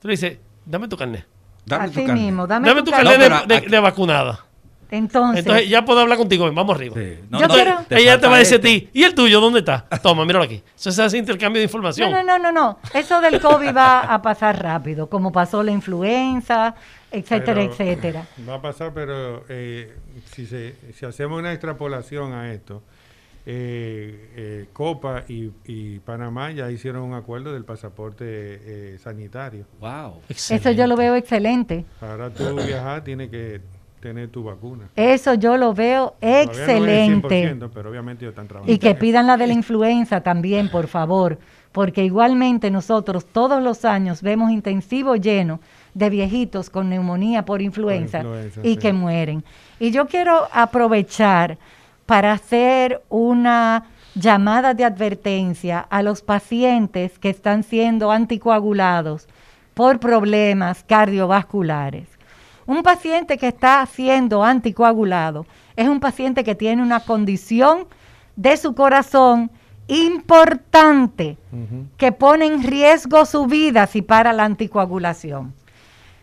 [0.02, 1.26] tú le dices, dame tu carnet.
[1.66, 2.24] Dame tu Así carnet.
[2.26, 3.18] mismo, dame, Dame, tu tu carnet.
[3.30, 4.46] carnet No, de, vacunada.
[4.92, 6.96] Entonces, Entonces ya puedo hablar contigo, vamos arriba.
[6.96, 7.18] Sí.
[7.32, 9.86] Yo quiero- te ella te va a decir a ti, ¿y el tuyo dónde está?
[10.04, 10.62] Toma, míralo aquí.
[10.76, 12.12] Eso se hace intercambio de información.
[12.12, 12.80] No, no, no, no, no.
[12.94, 16.76] Eso del COVID va a pasar rápido, como pasó la influenza,
[17.10, 18.28] etcétera, Pero etcétera.
[18.48, 19.96] Va a pasar, pero eh,
[20.32, 22.84] si, se, si hacemos una extrapolación a esto,
[23.46, 29.66] eh, eh, Copa y, y Panamá ya hicieron un acuerdo del pasaporte eh, sanitario.
[29.82, 30.22] Wow.
[30.30, 31.86] Eso yo lo veo excelente.
[32.00, 33.60] Para tú viajar tienes que
[34.00, 34.90] tener tu vacuna.
[34.96, 37.58] Eso yo lo veo no excelente.
[37.58, 38.74] 100%, pero obviamente ellos están trabajando.
[38.74, 41.38] Y que pidan la de la influenza también, por favor,
[41.72, 45.60] porque igualmente nosotros todos los años vemos intensivo lleno
[45.94, 48.78] de viejitos con neumonía por influenza, influenza, y sí.
[48.78, 49.44] que mueren.
[49.80, 51.58] Y yo quiero aprovechar
[52.06, 53.86] para hacer una
[54.16, 59.28] llamada de advertencia a los pacientes que están siendo anticoagulados
[59.74, 62.08] por problemas cardiovasculares.
[62.66, 67.88] Un paciente que está siendo anticoagulado es un paciente que tiene una condición
[68.36, 69.52] de su corazón
[69.88, 71.38] importante
[71.98, 75.54] que pone en riesgo su vida si para la anticoagulación.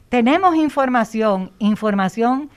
[0.08, 2.50] Tenemos información, información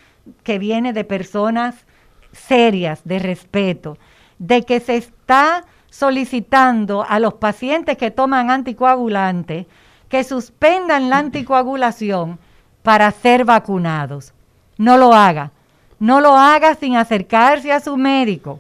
[0.44, 1.86] que viene de personas
[2.34, 3.98] serias, de respeto,
[4.38, 9.68] de que se está solicitando a los pacientes que toman anticoagulantes
[10.14, 12.38] que suspendan la anticoagulación
[12.84, 14.32] para ser vacunados.
[14.78, 15.50] No lo haga.
[15.98, 18.60] No lo haga sin acercarse a su médico.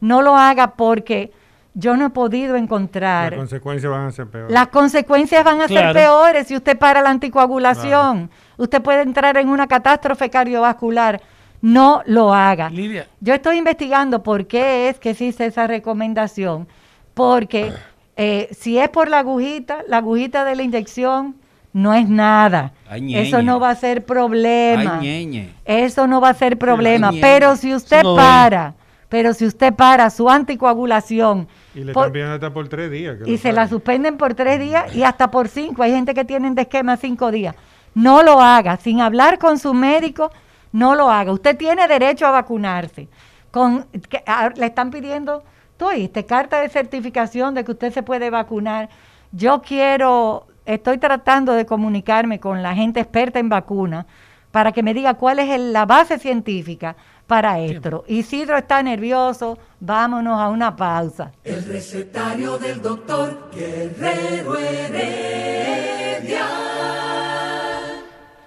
[0.00, 1.32] No lo haga porque
[1.74, 3.34] yo no he podido Las encontrar.
[3.34, 4.52] consecuencias van a ser peores.
[4.52, 8.30] Las consecuencias van a ser peores si usted para la anticoagulación.
[8.56, 11.20] Usted puede entrar en una catástrofe cardiovascular.
[11.66, 12.70] No lo haga.
[12.70, 16.68] Lidia, Yo estoy investigando por qué es que existe esa recomendación.
[17.12, 17.72] Porque
[18.16, 21.34] eh, si es por la agujita, la agujita de la inyección
[21.72, 22.72] no es nada.
[22.88, 23.16] Ay.
[23.16, 25.00] Eso no va a ser problema.
[25.00, 25.52] Ay.
[25.64, 27.08] Eso no va a ser problema.
[27.08, 28.74] Ay, pero si usted no para,
[29.08, 33.16] pero si usted para su anticoagulación Y le por- hasta por tres días.
[33.24, 35.82] que y se la suspenden por tres días y hasta por cinco.
[35.82, 37.56] Hay gente que tienen de esquema cinco días.
[37.92, 38.76] No lo haga.
[38.76, 40.30] Sin hablar con su médico,
[40.72, 41.32] no lo haga.
[41.32, 43.08] Usted tiene derecho a vacunarse.
[43.50, 45.42] Con, que, a- le están pidiendo,
[45.76, 48.88] tú oíste, carta de certificación de que usted se puede vacunar.
[49.32, 54.04] Yo quiero, estoy tratando de comunicarme con la gente experta en vacunas
[54.50, 58.04] para que me diga cuál es el- la base científica para esto.
[58.08, 61.32] Isidro está nervioso, vámonos a una pausa.
[61.42, 66.46] El recetario del doctor Guerrero Heredia.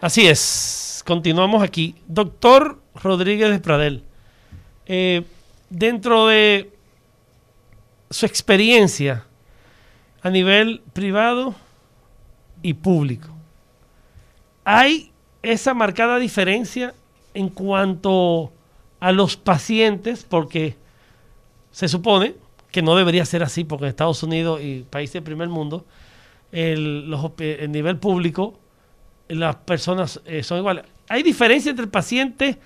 [0.02, 0.79] Así es,
[1.10, 1.96] continuamos aquí.
[2.08, 4.04] Doctor Rodríguez de Pradel,
[4.86, 5.24] eh,
[5.72, 6.70] dentro de
[8.12, 9.26] su experiencia
[10.22, 11.56] a nivel privado
[12.62, 13.30] y público,
[14.64, 16.94] ¿hay esa marcada diferencia
[17.34, 18.54] en cuanto
[19.00, 20.24] a los pacientes?
[20.30, 20.76] Porque
[21.72, 22.36] se supone
[22.70, 25.88] que no debería ser así, porque en Estados Unidos y países del primer mundo,
[26.52, 28.60] el, los el nivel público
[29.30, 30.86] las personas eh, son iguales.
[31.10, 32.58] ¿Hay diferencia entre el paciente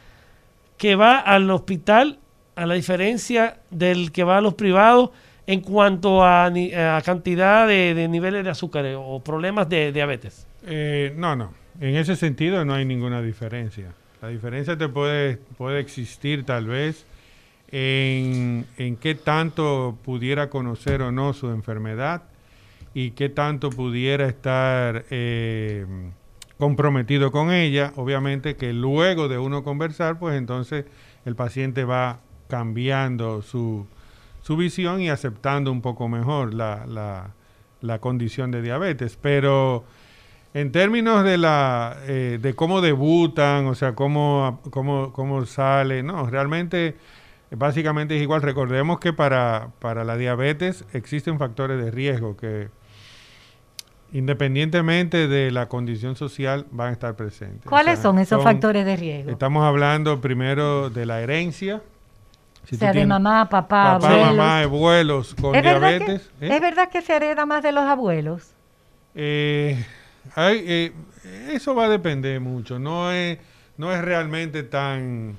[0.78, 2.20] que va al hospital
[2.56, 5.12] a la diferencia del que va a los privados
[5.48, 6.52] en cuanto a,
[7.04, 10.46] cantidad de, niveles de azúcar o problemas de diabetes?
[10.66, 11.54] Eh, no, no.
[11.80, 13.94] En ese sentido no hay ninguna diferencia.
[14.22, 17.06] La diferencia te puede, puede existir tal vez
[17.72, 22.24] en, en qué tanto pudiera conocer o no su enfermedad
[22.94, 25.86] y qué tanto pudiera estar eh,
[26.64, 27.92] comprometido con ella.
[27.98, 30.86] Obviamente que luego de uno conversar, pues entonces
[31.26, 33.86] el paciente va cambiando su,
[34.42, 37.32] su visión y aceptando un poco mejor la, la-
[37.82, 39.18] la condición de diabetes.
[39.22, 39.84] Pero
[40.54, 46.30] en términos de la eh, de cómo debutan, o sea, cómo, cómo, cómo sale, no,
[46.30, 46.96] realmente
[47.52, 48.42] básicamente es igual.
[48.42, 52.70] Recordemos que para, para la diabetes existen factores de riesgo que
[54.14, 57.66] independientemente de la condición social van a estar presentes.
[57.66, 59.32] O ¿Cuáles sea, son esos factores de riesgo?
[59.32, 61.82] Estamos hablando primero de la herencia.
[62.66, 64.28] Si o sea, de mamá, papá, papá, abuelos.
[64.28, 66.32] mamá, abuelos con ¿Es verdad, que, diabetes.
[66.40, 66.50] ¿eh?
[66.56, 68.52] ¿Es verdad que se hereda más de los abuelos?
[69.16, 69.84] Eh,
[70.36, 70.92] hay, eh,
[71.52, 72.78] eso va a depender mucho.
[72.78, 73.40] No es,
[73.78, 75.36] no es realmente tan,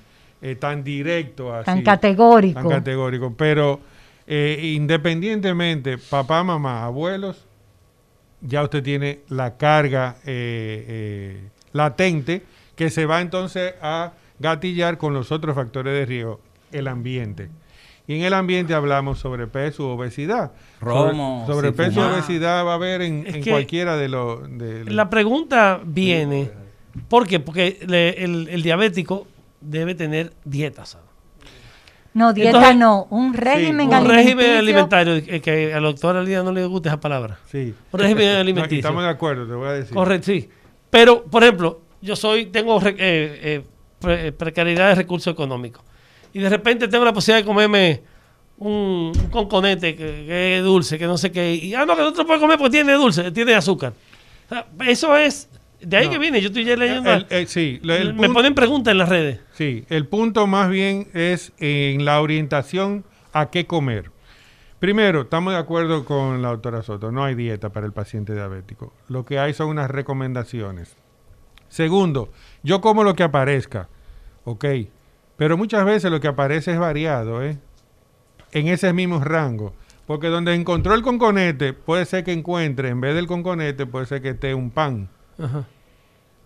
[0.59, 1.65] tan directo así.
[1.65, 2.61] Tan categórico.
[2.61, 3.33] tan categórico.
[3.39, 3.81] Pero
[4.27, 7.47] independientemente, papá, mamá, abuelos,
[8.47, 12.43] ya usted tiene la carga eh, eh, latente
[12.77, 16.41] que se va entonces a gatillar con los otros factores de riesgo,
[16.73, 17.49] el ambiente.
[18.07, 20.53] Y en el ambiente hablamos sobre peso, obesidad.
[20.81, 22.13] Romo, sobre, peso fumar.
[22.13, 24.43] obesidad va a haber en, cualquiera de los...
[24.59, 26.51] de- La pregunta viene,
[27.09, 27.41] ¿por qué?
[27.41, 29.27] Porque le- el, el diabético
[29.63, 31.04] debe tener dieta sana.
[32.15, 34.15] No, dieta Entonces, no, un régimen Un alimenticio.
[34.37, 37.39] régimen alimentario, eh, que a la doctora Lía no le gusta esa palabra.
[37.51, 37.75] Sí.
[37.93, 38.79] Un régimen No, alimenticio.
[38.79, 39.95] estamos de acuerdo, te voy a decir.
[39.95, 40.49] Correcto, sí.
[40.91, 43.63] Pero, por ejemplo, yo soy, tengo re- eh, eh,
[44.01, 45.83] pre- precariedad de recursos económicos.
[46.33, 48.03] Y de repente tengo la posibilidad de comerme
[48.59, 51.53] un, un conconete que, que es dulce, que no sé qué.
[51.55, 53.93] Y, ah, no, que no te lo puedes comer porque tiene dulce, tiene azúcar.
[54.47, 55.49] O sea, eso es,
[55.87, 56.13] de ahí No.
[56.13, 56.41] que viene.
[56.41, 57.13] Yo estoy ya leyendo.
[57.13, 57.81] El- el- sí,
[58.17, 59.41] me ponen preguntas en las redes.
[59.53, 64.11] Sí, el punto más bien es en la orientación a qué comer.
[64.81, 68.93] Primero, estamos de acuerdo con la doctora Soto, no hay dieta para el paciente diabético.
[69.09, 70.97] Lo que hay son unas recomendaciones.
[71.69, 72.31] Segundo,
[72.63, 73.89] yo como lo que aparezca,
[74.45, 74.65] ok,
[75.37, 77.59] pero muchas veces lo que aparece es variado, ¿eh?
[78.53, 79.75] En ese mismo rango.
[80.07, 84.21] Porque donde encontró el conconete, puede ser que encuentre, en vez del conconete, puede ser
[84.21, 85.65] que esté un pan Ajá.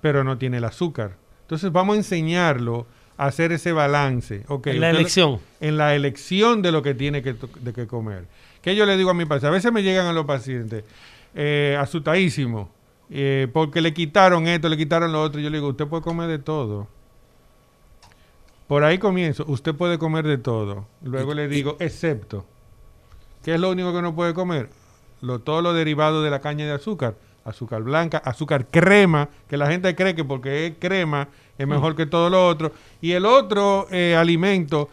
[0.00, 1.16] Pero no tiene el azúcar.
[1.42, 4.44] Entonces vamos a enseñarlo a hacer ese balance.
[4.48, 5.40] ok, En la elección.
[5.60, 8.26] En la elección de lo que tiene que, de que comer.
[8.62, 10.84] Que yo le digo a mi paciente, a veces me llegan a los pacientes
[11.34, 12.68] eh, asustadísimos,
[13.10, 15.40] eh, porque le quitaron esto, le quitaron lo otro.
[15.40, 16.88] Yo le digo, usted puede comer de todo.
[18.66, 20.86] Por ahí comienzo, usted puede comer de todo.
[21.02, 22.44] Luego le digo, excepto.
[23.42, 24.68] ¿Qué es lo único que no puede comer?
[25.22, 27.14] Lo, todo lo derivado de la caña de azúcar.
[27.48, 32.06] Azúcar blanca, azúcar crema, que la gente cree que porque es crema es mejor que
[32.06, 32.72] todo lo otro.
[33.00, 34.88] Y el otro eh, alimento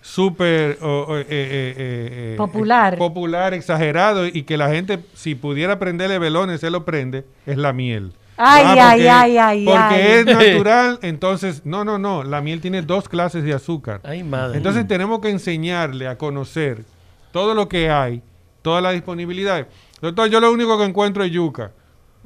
[0.00, 2.94] súper eh, eh, Popular.
[2.94, 7.56] eh, popular, exagerado y que la gente, si pudiera prenderle velones, se lo prende, es
[7.56, 8.12] la miel.
[8.38, 10.12] Ay, Ah, ay, porque- ay, ay, Porque ay.
[10.12, 14.00] es natural, entonces, no, no, no, la miel tiene dos clases de azúcar.
[14.04, 14.58] Ay, madre.
[14.58, 16.84] Entonces tenemos que enseñarle a conocer
[17.32, 18.22] todo lo que hay,
[18.62, 19.66] toda la disponibilidad.
[20.02, 21.72] Doctor, yo lo único que encuentro es yuca.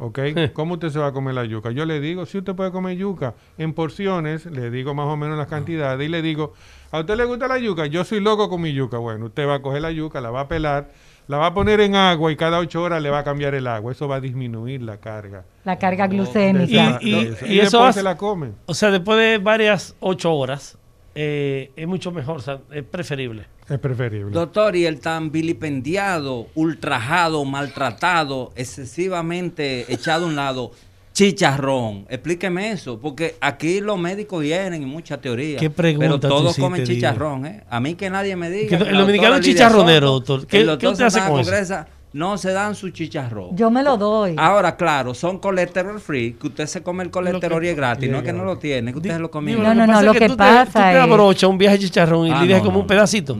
[0.00, 0.18] ¿Ok?
[0.54, 1.70] ¿Cómo usted se va a comer la yuca?
[1.70, 5.36] Yo le digo, si usted puede comer yuca en porciones, le digo más o menos
[5.38, 6.54] las cantidades y le digo,
[6.90, 7.86] ¿a usted le gusta la yuca?
[7.86, 8.98] Yo soy loco con mi yuca.
[8.98, 10.88] Bueno, usted va a coger la yuca, la va a pelar,
[11.28, 13.66] la va a poner en agua y cada ocho horas le va a cambiar el
[13.66, 13.92] agua.
[13.92, 15.44] Eso va a disminuir la carga.
[15.64, 16.98] La carga glucémica.
[17.02, 17.46] Y- y- de esa.
[17.46, 18.54] y Y eso después hace- se la comen.
[18.66, 20.76] O sea, después de varias ocho horas,
[21.14, 23.44] eh, es mucho mejor, o sea, es preferible.
[23.68, 24.32] Es preferible.
[24.32, 30.72] Doctor, y el tan vilipendiado, ultrajado, maltratado, excesivamente echado a un lado,
[31.12, 32.06] chicharrón.
[32.08, 35.60] Explíqueme eso, porque aquí los médicos vienen y muchas teorías.
[35.60, 37.64] ¿Qué pregunta Pero todos comen chicharrón, ¿eh?
[37.68, 38.78] A mí que nadie me diga.
[38.78, 40.40] Que que el dominicano es chicharronero, Soto, doctor.
[40.42, 41.84] que ¿Qué- el doctor qué usted hace con eso?
[42.12, 43.56] No se dan su chicharrón.
[43.56, 44.34] Yo me lo doy.
[44.36, 48.10] Ahora, claro, son colesterol free, que usted se come el colesterol y es gratis, y
[48.10, 49.58] no es es que no lo tiene, que usted se lo comió.
[49.58, 52.26] No, no, no, lo es que pasa tú te es- abrochas un viaje de chicharrón
[52.26, 52.80] y Ah, le dejas no, como no.
[52.82, 53.38] un pedacito.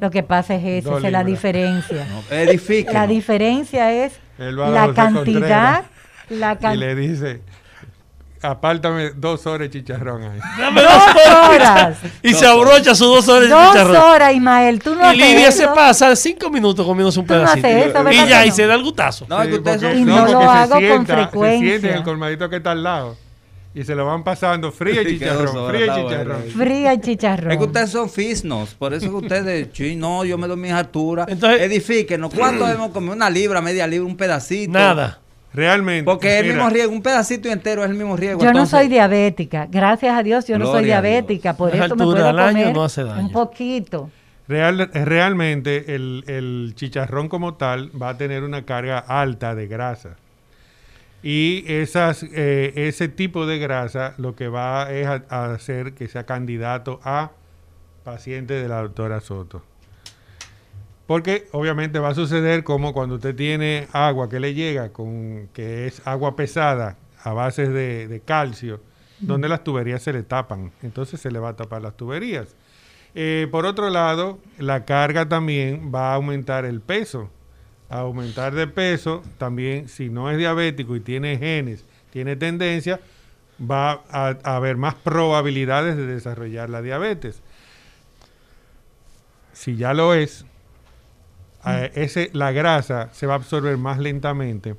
[0.00, 2.06] Lo que pasa es eso, esa es la diferencia.
[2.30, 2.92] Edifique.
[2.92, 5.84] La diferencia es la cantidad,
[6.28, 6.74] la Y cantidad.
[6.74, 7.40] le dice,
[8.42, 10.38] apártame dos horas de chicharrón ahí.
[10.58, 11.02] Dame Dos
[11.50, 11.98] horas.
[12.22, 13.96] Y se abrocha sus dos horas de Dos chicharrón.
[13.96, 14.78] horas, Ismael.
[14.80, 15.74] Tú no y Lidia haces se eso.
[15.74, 17.66] pasa cinco minutos comiéndose un Tú no pedacito.
[17.66, 18.54] haces eso, ¿verdad y ya, y no?
[18.54, 19.26] se da el gutazo.
[19.28, 21.68] No, ustedes porque- son- Y no porque lo se hago con sienta- Se frecuencia.
[21.68, 23.16] siente en el colmadito que está al lado.
[23.72, 26.42] Y se lo van pasando frío y Sí, dos chicharrón, frío y chicharrón.
[26.56, 27.50] Fría y chicharrón.
[27.52, 30.72] Es que ustedes son fisnos, por eso que ustedes, sí, no, yo me doy mis
[30.72, 31.28] alturas.
[31.28, 33.14] Entonces- Edifíquenos, ¿cuánto debemos comer?
[33.14, 34.72] Una libra, media libra, un pedacito.
[34.72, 35.18] Nada.
[35.52, 36.04] Realmente.
[36.04, 38.38] Porque es el mismo riego, un pedacito entero es el mismo riego.
[38.40, 42.04] Yo no entonces- soy diabética, gracias a Dios yo no soy diabética, por eso me
[42.04, 43.20] puedo al año comer no hace daño.
[43.26, 44.10] un poquito.
[44.48, 50.16] real- realmente el, el chicharrón como tal va a tener una carga alta de grasa.
[51.22, 56.08] Y esas, eh, ese tipo de grasa lo que va es a, a hacer que
[56.08, 57.32] sea candidato a
[58.04, 59.62] paciente de la doctora Soto.
[61.10, 65.88] Porque obviamente va a suceder como cuando usted tiene agua que le llega, con que
[65.88, 68.80] es agua pesada a base de, de calcio,
[69.18, 70.70] donde las tuberías se le tapan.
[70.84, 72.54] Entonces se le va a tapar las tuberías.
[73.16, 77.28] Eh, por otro lado, la carga también va a aumentar el peso.
[77.88, 83.00] A aumentar de peso, también si no es diabético y tiene genes, tiene tendencia,
[83.60, 87.42] va a, a haber más probabilidades de desarrollar la diabetes.
[89.52, 90.46] Si ya lo es,
[91.66, 94.76] eh, ese, la grasa se va a absorber más lentamente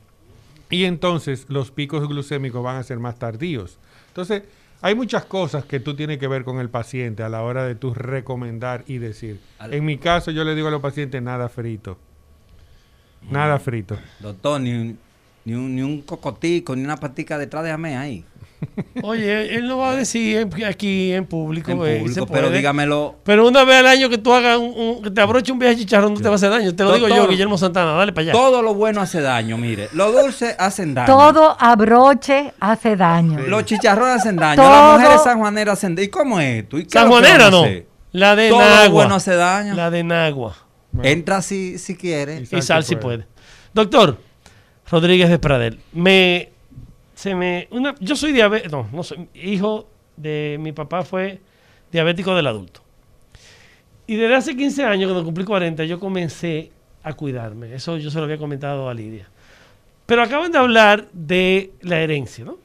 [0.70, 3.78] y entonces los picos glucémicos van a ser más tardíos.
[4.08, 4.44] Entonces,
[4.82, 7.76] hay muchas cosas que tú tienes que ver con el paciente a la hora de
[7.76, 9.40] tú recomendar y decir.
[9.60, 11.98] Al- En mi caso, yo le digo a los pacientes nada frito.
[13.30, 13.98] Nada frito.
[14.20, 14.98] Doctor, ni un,
[15.46, 18.26] ni, un, ni un cocotico, ni una patica detrás de amé ahí.
[19.04, 21.72] Oye, él no va a decir en- aquí en público.
[21.72, 22.58] En eh, público, pero puede.
[22.58, 23.16] dígamelo.
[23.24, 25.76] Pero una vez al año que tú hagas un, un- que te abroche un viaje
[25.76, 26.76] de chicharrón no te va a hacer daño.
[26.76, 27.94] Te lo digo yo, Doctor, Guillermo Santana.
[27.94, 28.32] Dale para allá.
[28.34, 29.90] Todo lo bueno hace daño, mire.
[29.94, 31.08] Los dulces hacen daño.
[31.08, 33.40] Todo abroche hace daño.
[33.48, 34.62] Los chicharrones hacen daño.
[34.62, 36.06] Todo- Las mujeres sanjuaneras hacen daño.
[36.06, 36.78] ¿Y cómo es esto?
[36.78, 37.64] ¿Y lo Sanjuanera no.
[37.64, 37.88] hacer?
[38.12, 38.88] La de Todo lo Nagua.
[38.90, 39.74] bueno hace daño.
[39.74, 40.56] La de Nagua.
[41.02, 42.44] Entra si, si quiere.
[42.52, 43.20] Y Y sal si puede.
[43.20, 43.28] puede.
[43.74, 44.18] Doctor
[44.90, 46.51] Rodríguez de Pradel, me,
[48.00, 51.40] yo soy diabético, no, no soy, hijo de mi papá fue
[51.92, 52.82] diabético del adulto.
[54.08, 56.72] Y desde hace 15 años, cuando cumplí 40, yo comencé
[57.04, 57.74] a cuidarme.
[57.74, 59.28] Eso yo se lo había comentado a Lidia.
[60.06, 62.58] Pero acaban de hablar de la herencia, ¿no?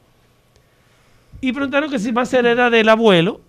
[1.40, 3.40] Y preguntaron que si más hereda del abuelo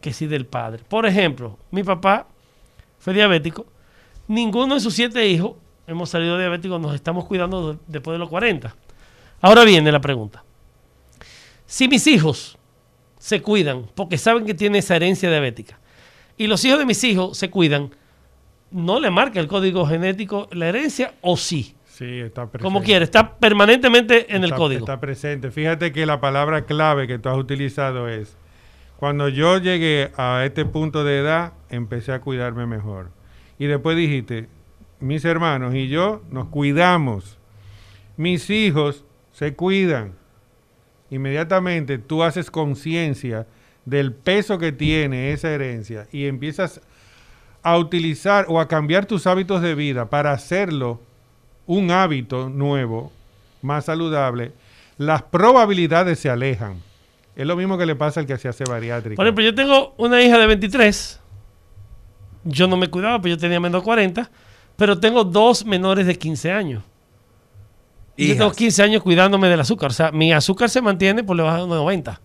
[0.00, 0.82] que si del padre.
[0.86, 2.26] Por ejemplo, mi papá
[2.98, 3.64] fue diabético.
[4.28, 5.52] Ninguno de sus siete hijos
[5.86, 8.74] hemos salido diabéticos, nos estamos cuidando de- después de los 40.
[9.40, 10.42] Ahora viene la pregunta.
[11.66, 12.58] Si mis hijos
[13.18, 15.78] se cuidan porque saben que tienen esa herencia diabética
[16.36, 17.90] y los hijos de mis hijos se cuidan,
[18.70, 21.74] ¿no le marca el código genético la herencia o sí?
[21.86, 22.62] Sí, está presente.
[22.62, 24.80] Como quiere, está permanentemente en el código.
[24.80, 25.50] Está presente.
[25.50, 28.36] Fíjate que la palabra clave que tú has utilizado es,
[28.98, 33.10] cuando yo llegué a este punto de edad, empecé a cuidarme mejor.
[33.58, 34.48] Y después dijiste,
[35.00, 37.38] mis hermanos y yo nos cuidamos.
[38.18, 40.16] Mis hijos se cuidan.
[41.10, 43.46] Inmediatamente tú haces conciencia
[43.84, 46.80] del peso que tiene esa herencia y empiezas
[47.62, 51.00] a utilizar o a cambiar tus hábitos de vida para hacerlo
[51.66, 53.12] un hábito nuevo,
[53.62, 54.52] más saludable,
[54.98, 56.80] las probabilidades se alejan.
[57.34, 59.16] Es lo mismo que le pasa al que se hace bariátrica.
[59.16, 61.20] Por ejemplo, yo tengo una hija de 23.
[62.44, 64.30] Yo no me cuidaba, pero yo tenía menos de 40.
[64.76, 66.82] Pero tengo dos menores de 15 años.
[68.16, 68.56] Y yo tengo Hijas.
[68.56, 69.90] 15 años cuidándome del azúcar.
[69.90, 72.20] O sea, mi azúcar se mantiene por debajo de 90.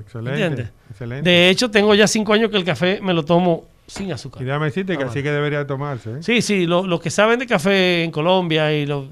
[0.00, 0.30] excelente.
[0.30, 0.72] ¿Entiendes?
[0.90, 1.28] excelente.
[1.30, 4.42] De hecho, tengo ya 5 años que el café me lo tomo sin y azúcar.
[4.44, 6.10] déjame decirte que Ah, así que debería tomarse.
[6.12, 6.16] ¿eh?
[6.22, 9.06] Sí, sí, lo- los que saben de café en Colombia y los,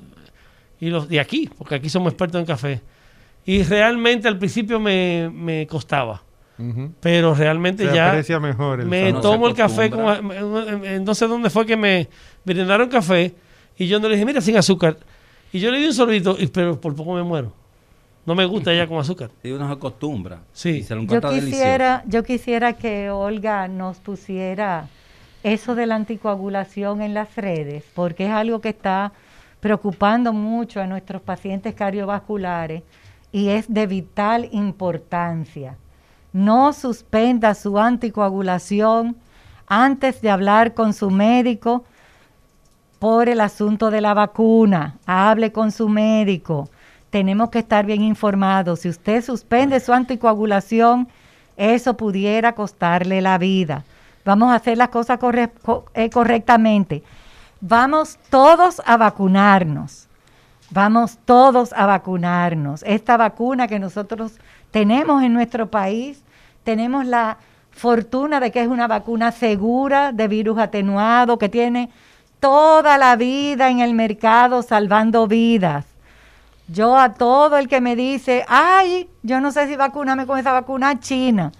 [0.80, 2.80] y los de aquí, porque aquí somos expertos en café.
[3.44, 6.22] Y realmente al principio me, me costaba,
[7.00, 9.20] pero realmente Se ya aprecia mejor el me sabor.
[9.22, 10.04] tomo el café con...
[11.04, 12.08] No sé dónde fue que me
[12.44, 13.34] brindaron café
[13.76, 14.96] y yo no le dije, mira, sin azúcar.
[15.52, 17.52] Y yo le di un sorbito, y, pero por poco me muero.
[18.24, 19.30] No me gusta ya con azúcar.
[19.42, 20.40] Y uno se acostumbra.
[20.52, 20.70] Sí.
[20.70, 24.88] Y se lo Yo quisiera, yo quisiera que Olga nos pusiera
[25.42, 29.12] eso de la anticoagulación en las redes, porque es algo que está
[29.60, 32.82] preocupando mucho a nuestros pacientes cardiovasculares
[33.32, 35.76] y es de vital importancia.
[36.32, 39.16] No suspenda su anticoagulación
[39.66, 41.84] antes de hablar con su médico
[43.02, 44.94] por el asunto de la vacuna.
[45.06, 46.68] Hable con su médico.
[47.10, 48.78] Tenemos que estar bien informados.
[48.78, 51.08] Si usted suspende su anticoagulación,
[51.56, 53.82] eso pudiera costarle la vida.
[54.24, 55.18] Vamos a hacer las cosas
[55.94, 57.02] eh, correctamente.
[57.60, 60.06] Vamos todos a vacunarnos.
[60.70, 62.84] Vamos todos a vacunarnos.
[62.84, 64.38] Esta vacuna que nosotros
[64.70, 66.22] tenemos en nuestro país,
[66.62, 67.38] tenemos la
[67.72, 71.90] fortuna de que es una vacuna segura, de virus atenuado, que tiene
[72.46, 75.86] toda la vida en el mercado salvando vidas.
[76.66, 80.52] Yo a todo el que me dice, ay, yo no sé si vacunarme con esa
[80.52, 81.52] vacuna china,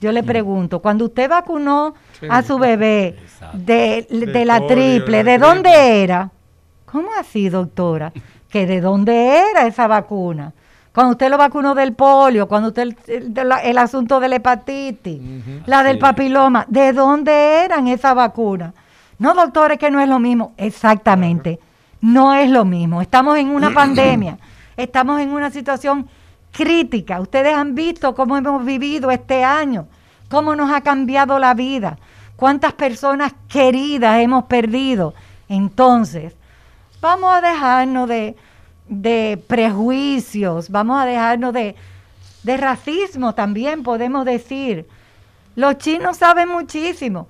[0.00, 1.92] yo le pregunto, cuando usted vacunó
[2.30, 3.18] a su bebé
[3.52, 5.38] de, de De la triple, de ¿de triple.
[5.38, 6.30] dónde era?
[6.90, 8.10] ¿Cómo así, doctora?
[8.48, 10.54] ¿Que de dónde era esa vacuna?
[10.94, 14.28] Cuando usted lo vacunó del polio, cuando usted el, el- de la- el asunto de
[14.28, 15.20] la hepatitis,
[15.66, 18.72] la del papiloma, ¿de dónde eran esas vacunas?
[19.20, 20.54] No, doctor, es que no es lo mismo.
[20.56, 21.60] Exactamente,
[22.00, 23.02] no es lo mismo.
[23.02, 24.38] Estamos en una pandemia,
[24.78, 26.08] estamos en una situación
[26.50, 27.20] crítica.
[27.20, 29.86] Ustedes han visto cómo hemos vivido este año,
[30.30, 31.98] cómo nos ha cambiado la vida,
[32.34, 35.12] cuántas personas queridas hemos perdido.
[35.50, 36.34] Entonces,
[37.02, 38.36] vamos a dejarnos de,
[38.88, 41.76] de prejuicios, vamos a dejarnos de,
[42.42, 44.88] de racismo también, podemos decir.
[45.56, 47.28] Los chinos saben muchísimo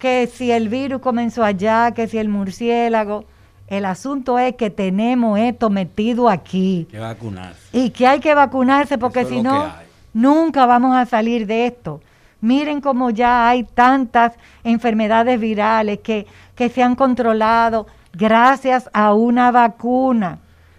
[0.00, 3.24] que si el virus comenzó allá, que si el murciélago,
[3.68, 7.60] el asunto es que tenemos esto metido aquí Que vacunarse.
[7.72, 9.70] y que hay que vacunarse porque si no,
[10.12, 12.00] nunca vamos a salir de esto.
[12.40, 14.32] Miren cómo ya hay tantas
[14.64, 16.26] enfermedades virales que,
[16.56, 20.38] que se han controlado gracias a una vacuna.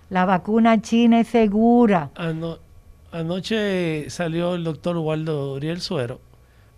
[0.10, 2.10] La vacuna china es segura.
[2.16, 2.58] Ano-
[3.14, 6.20] anoche salió el doctor Waldo Uriel Suero,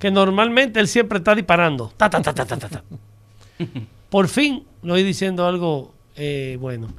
[0.03, 1.93] que normalmente él siempre está disparando.
[1.95, 2.83] Ta, ta, ta, ta, ta, ta, ta.
[4.09, 6.89] Por fin lo oí diciendo algo eh, bueno.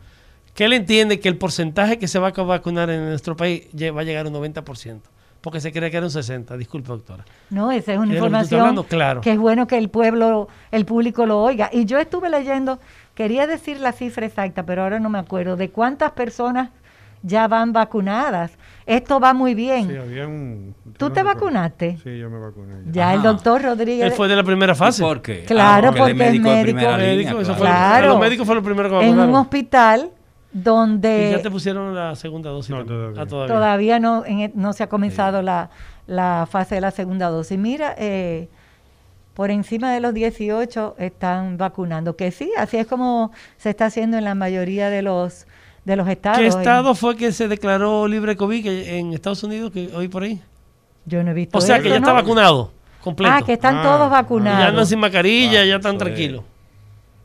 [0.55, 4.00] Que él entiende que el porcentaje que se va a vacunar en nuestro país va
[4.00, 5.00] a llegar a un 90%.
[5.42, 6.57] Porque se cree que era un 60%.
[6.57, 7.26] Disculpe, doctora.
[7.50, 8.84] No, esa es una ¿De lo que tú estás información hablando?
[8.84, 9.20] Claro.
[9.20, 11.68] que es bueno que el pueblo, el público lo oiga.
[11.74, 12.80] Y yo estuve leyendo,
[13.14, 16.70] quería decir la cifra exacta, pero ahora no me acuerdo, de cuántas personas
[17.22, 18.52] ya van vacunadas.
[18.87, 19.89] Esto va muy bien.
[19.89, 21.99] Sí, había un- ¿Tú no te vacunaste?
[22.05, 22.74] Sí, yo me vacuné.
[22.87, 22.93] ya.
[22.93, 24.05] Ya el doctor Rodríguez.
[24.07, 25.03] Él fue de la primera fase.
[25.03, 25.45] ¿Y ¿Por qué?
[25.45, 26.78] Claro, él porque de primera médico.
[26.78, 28.09] línea, Médico, eso fue- Claro.
[28.09, 29.41] Los médicos fueron los primeros que en un vacunaron.
[29.41, 30.11] hospital
[30.55, 32.70] Y donde ya te pusieron la segunda dosis.
[32.70, 33.22] No, todavía.
[33.22, 33.55] Ah, todavía.
[33.55, 35.70] todavía no, en e- no se ha comenzado la,
[36.07, 37.59] la fase de la segunda dosis.
[37.59, 38.49] Mira, eh,
[39.32, 44.16] por encima de los 18 están vacunando, que sí, así es como se está haciendo
[44.18, 45.47] en la mayoría de los
[45.85, 46.39] de los estados.
[46.39, 50.09] ¿Qué En- estado fue que se declaró libre COVID que- en Estados Unidos que hoy
[50.09, 50.41] por ahí?
[51.07, 52.72] yo no he visto O sea, que ya está vacunado,
[53.03, 53.35] completo.
[53.35, 54.59] Ah, que están Ah, todos vacunados.
[54.61, 56.43] ya andan sin mascarilla, Ah, ya están tranquilos.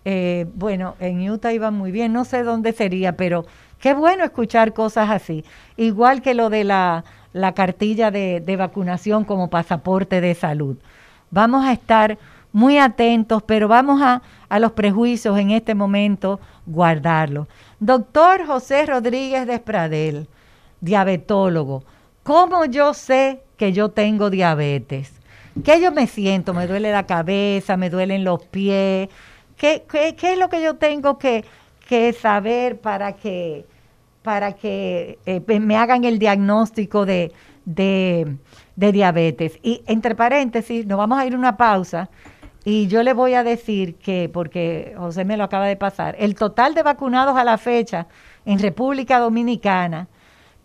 [0.05, 3.45] Eh, bueno, en Utah iba muy bien, no sé dónde sería, pero
[3.79, 5.43] qué bueno escuchar cosas así.
[5.77, 7.03] Igual que lo de la,
[7.33, 10.77] la cartilla de, de vacunación como pasaporte de salud.
[11.31, 12.17] Vamos a estar
[12.51, 17.47] muy atentos, pero vamos a, a los prejuicios en este momento, guardarlos.
[17.79, 20.27] Doctor José Rodríguez Despradel,
[20.81, 21.85] diabetólogo,
[22.23, 25.13] ¿cómo yo sé que yo tengo diabetes?
[25.63, 26.53] ¿Qué yo me siento?
[26.53, 27.77] ¿Me duele la cabeza?
[27.77, 29.07] ¿Me duelen los pies?
[29.55, 31.45] ¿Qué, qué, qué es lo que yo tengo que,
[32.19, 33.65] saber para que,
[34.23, 37.31] para que eh, me hagan el diagnóstico de,
[37.63, 38.35] de,
[38.75, 39.57] de diabetes?
[39.63, 42.09] Y entre paréntesis, nos vamos a ir a una pausa
[42.65, 46.35] y yo le voy a decir que, porque José me lo acaba de pasar, el
[46.35, 48.05] total de vacunados a la fecha
[48.45, 50.07] en República Dominicana,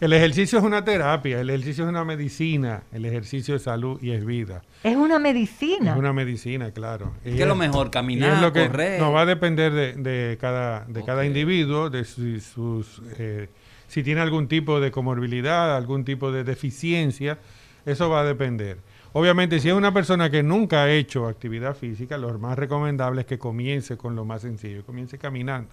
[0.00, 4.12] El ejercicio es una terapia, el ejercicio es una medicina, el ejercicio es salud y
[4.12, 4.62] es vida.
[4.82, 5.92] Es una medicina.
[5.92, 7.12] Es una medicina, claro.
[7.22, 7.90] Y ¿Qué es lo mejor?
[7.90, 8.98] Caminar, y es lo que correr.
[9.00, 13.48] No, va a depender de, de cada, de cada individuo, de su- sus, eh,
[13.88, 17.38] si tiene algún tipo de comorbilidad, algún tipo de deficiencia,
[17.84, 18.78] eso va a depender.
[19.12, 23.26] Obviamente, si es una persona que nunca ha hecho actividad física, lo más recomendable es
[23.26, 25.68] que comience con lo más sencillo, comience caminando.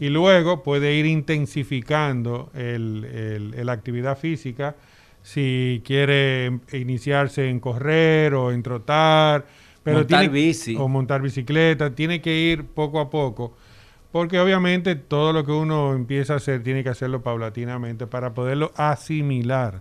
[0.00, 4.74] Y luego puede ir intensificando el, el- el actividad física
[5.22, 9.46] si quiere iniciarse en correr o en trotar.
[9.82, 10.76] Pero Montar tiene- bici.
[10.78, 11.94] O montar bicicleta.
[11.94, 13.56] Tiene que ir poco a poco.
[14.12, 18.72] Porque obviamente todo lo que uno empieza a hacer tiene que hacerlo paulatinamente para poderlo
[18.76, 19.80] asimilar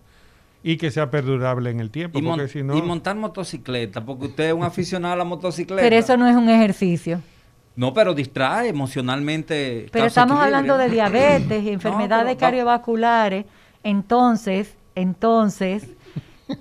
[0.64, 2.18] y que sea perdurable en el tiempo.
[2.18, 2.76] Y, mon- porque si no...
[2.78, 5.82] y montar motocicleta, porque usted es un aficionado a la motocicleta.
[5.82, 7.22] Pero eso no es un ejercicio.
[7.76, 9.88] No, pero distrae emocionalmente.
[9.91, 10.57] Pero estamos equilibrio.
[10.57, 13.45] hablando de diabetes No, enfermedades cardiovasculares.
[13.84, 15.88] Entonces, entonces,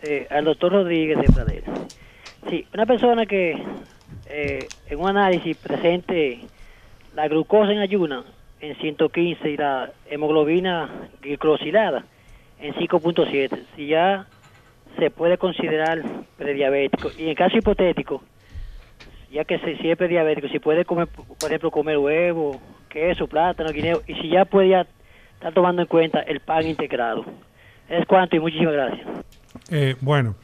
[0.03, 1.65] Eh, al doctor Rodríguez de Pradel.
[2.51, 3.63] Sí, una persona que
[4.27, 6.41] eh, en un análisis presente
[7.15, 8.25] la glucosa en ayuna
[8.61, 10.91] en 115 y la hemoglobina
[11.21, 12.05] glicosilada
[12.61, 14.27] en 5.7, si ya
[14.99, 16.03] se puede considerar
[16.37, 17.11] prediabético.
[17.19, 18.23] Y en caso hipotético,
[19.31, 23.73] ya que se, si es prediabético, si puede comer, por ejemplo, comer huevo, queso, plátano,
[23.73, 24.85] guineo, y si ya puede
[25.35, 27.25] estar tomando en cuenta el pan integrado.
[27.89, 29.07] Es cuanto y muchísimas gracias.
[29.71, 30.37] Eh, bueno,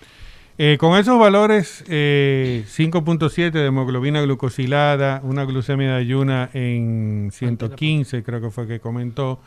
[0.60, 8.24] eh, con esos valores, eh, 5.7 de hemoglobina glucosilada, una glucemia de ayuna en 115,
[8.24, 9.40] creo que fue que comentó,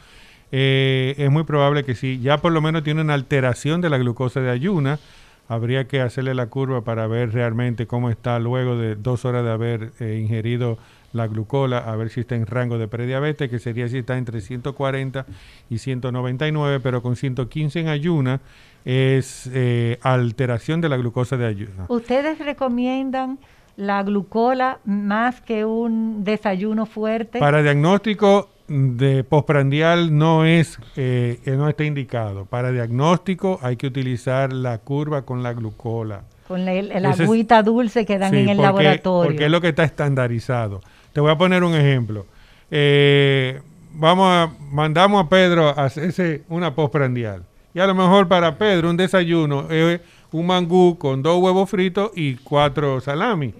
[0.52, 3.98] eh, es muy probable que sí, ya por lo menos tiene una alteración de la
[3.98, 5.00] glucosa de ayuna.
[5.48, 9.52] Habría que hacerle la curva para ver realmente cómo está luego de dos horas de
[9.52, 10.78] haber eh, ingerido
[11.14, 14.40] la glucola a ver si está en rango de prediabetes, que sería si está entre
[14.40, 15.26] 140
[15.70, 18.40] y 199, pero con 115 en ayuna
[18.86, 21.86] es eh, alteración de la glucosa de ayuna.
[21.90, 23.38] ¿Ustedes recomiendan
[23.76, 27.40] la glucola más que un desayuno fuerte?
[27.40, 32.46] Para diagnóstico de postprandial no es eh, no está indicado.
[32.46, 36.24] Para diagnóstico hay que utilizar la curva con la glucola.
[36.48, 39.32] Con la, la agüita dulce que dan en el laboratorio.
[39.32, 40.82] Porque es lo que está estandarizado.
[41.14, 42.26] Te voy a poner un ejemplo.
[42.70, 43.62] Eh,
[43.94, 47.44] vamos a, mandamos a Pedro a hacerse una postprandial.
[47.74, 50.02] Y a lo mejor para Pedro un desayuno es
[50.32, 53.54] un mangú con dos huevos fritos y cuatro salami.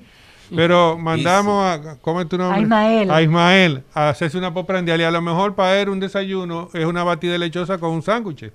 [0.56, 2.60] Pero mandamos a, ¿cómo es tu nombre?
[2.60, 3.12] A Ismael.
[3.12, 6.86] A Ismael a hacerse una postprandial y a lo mejor para él un desayuno es
[6.86, 8.52] una batida lechosa con un sándwich.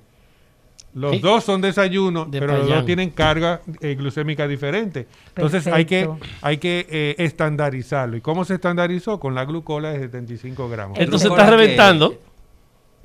[0.94, 5.06] Los dos son desayunos, pero los dos tienen carga eh, glucémica diferente.
[5.28, 6.08] Entonces hay que,
[6.40, 8.16] hay que eh, estandarizarlo.
[8.16, 9.20] ¿Y cómo se estandarizó?
[9.20, 10.98] Con la glucola de 75 gramos.
[10.98, 12.18] Entonces se está reventando.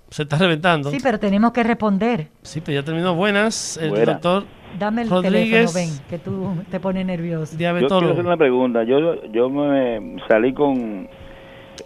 [0.10, 0.90] Se está reventando.
[0.90, 2.30] Sí, pero tenemos que responder.
[2.44, 3.14] Sí, pero ya terminó.
[3.14, 4.46] Buenas, el doctor
[4.80, 7.58] Dame el teléfono, ven, que tú te pones nervioso.
[7.58, 8.84] Yo quiero hacer una pregunta.
[8.84, 11.08] Yo, yo me salí con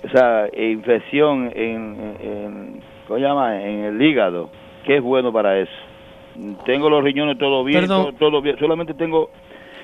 [0.03, 3.61] esa infección en, en, ¿cómo llama?
[3.61, 4.49] en el hígado.
[4.85, 5.71] ¿Qué es bueno para eso?
[6.65, 8.57] Tengo los riñones todo bien, todo, bien.
[8.59, 9.29] Solamente tengo...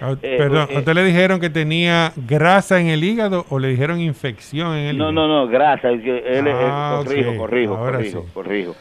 [0.01, 3.67] Ah, eh, perdón, eh, ¿usted le dijeron que tenía grasa en el hígado o le
[3.67, 5.27] dijeron infección en el no, hígado?
[5.27, 5.89] No, no, no, grasa.
[5.89, 8.75] Él, ah, corrijo, corrijo, corrijo, corrijo.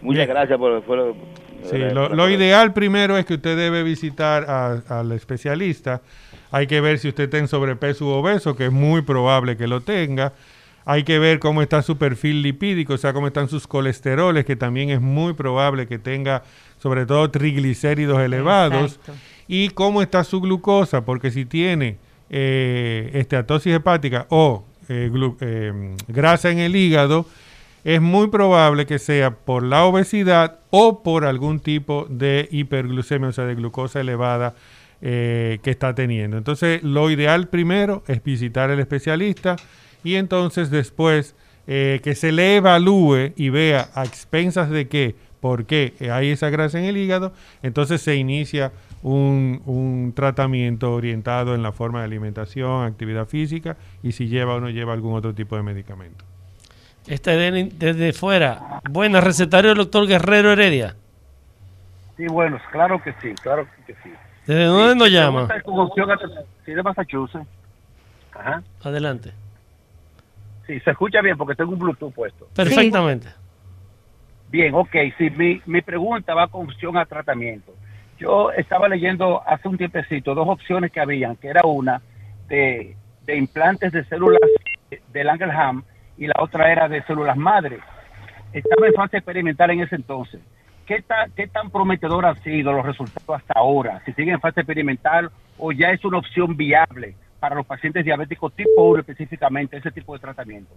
[0.00, 0.82] Muchas gracias por...
[0.82, 1.14] por
[1.64, 4.44] sí, lo, ideal primero es que usted debe visitar
[4.88, 6.02] al especialista.
[6.50, 9.66] Hay que ver si usted está en sobrepeso u obeso, que es muy probable que
[9.66, 10.32] lo tenga.
[10.84, 14.56] Hay que ver cómo está su perfil lipídico, o sea, cómo están sus colesteroles, que
[14.56, 16.42] también es muy probable que tenga
[16.78, 18.98] sobre todo triglicéridos elevados,
[19.46, 21.98] y cómo está su glucosa, porque si tiene
[22.30, 27.26] eh, esteatosis hepática o eh, eh, grasa en el hígado,
[27.94, 33.32] es muy probable que sea por la obesidad o por algún tipo de hiperglucemia, o
[33.32, 34.54] sea, de glucosa elevada
[35.00, 36.36] que está teniendo.
[36.36, 39.56] Entonces, lo ideal primero es visitar al especialista
[40.02, 41.36] y entonces después
[41.66, 46.84] que se le evalúe y vea a expensas de qué porque hay esa grasa en
[46.84, 47.32] el hígado,
[47.62, 48.72] entonces se inicia
[49.02, 54.70] un, tratamiento orientado en la forma de alimentación, actividad física y si lleva o no
[54.70, 56.24] lleva algún otro tipo de medicamento.
[57.08, 58.80] Este desde fuera.
[58.90, 60.94] Buenas, recetario del doctor Guerrero Heredia.
[62.16, 64.12] Sí, bueno, claro que sí, claro que sí.
[64.46, 65.48] ¿Desde dónde nos llama?
[66.64, 67.46] Sí, de Massachusetts.
[68.34, 68.62] Ajá.
[68.82, 69.32] Adelante.
[70.66, 72.46] Sí, se escucha bien porque tengo un Bluetooth puesto.
[72.54, 73.28] Perfectamente.
[74.50, 77.72] Bien, ok, sí, mi, mi pregunta va con opción a tratamiento.
[78.18, 82.02] Yo estaba leyendo hace un tiempecito dos opciones que habían, que era una
[82.48, 82.96] de,
[83.28, 84.40] implantes de células
[84.90, 85.84] de Langerham
[86.18, 87.78] y la otra era de células madre.
[88.52, 90.40] Estaba en fase experimental en ese entonces.
[90.86, 91.04] ¿Qué,
[91.36, 94.02] ¿Qué tan prometedor han sido los resultados hasta ahora?
[94.06, 98.54] Si sigue en fase experimental o ya es una opción viable para los pacientes diabéticos
[98.54, 100.74] tipo 1 específicamente, ese tipo de tratamiento.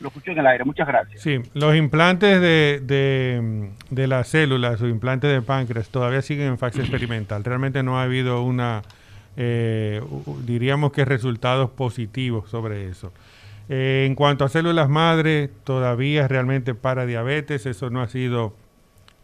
[0.00, 1.22] Lo escucho en el aire, muchas gracias.
[1.22, 6.80] Sí, los implantes de, de, las células o implantes de páncreas todavía siguen en fase
[6.80, 7.44] experimental.
[7.44, 8.82] Realmente no ha habido una,
[9.36, 10.02] eh,
[10.44, 13.12] diríamos que resultados positivos sobre eso.
[13.68, 18.54] Eh, en cuanto a células madre, todavía realmente para diabetes, eso no ha sido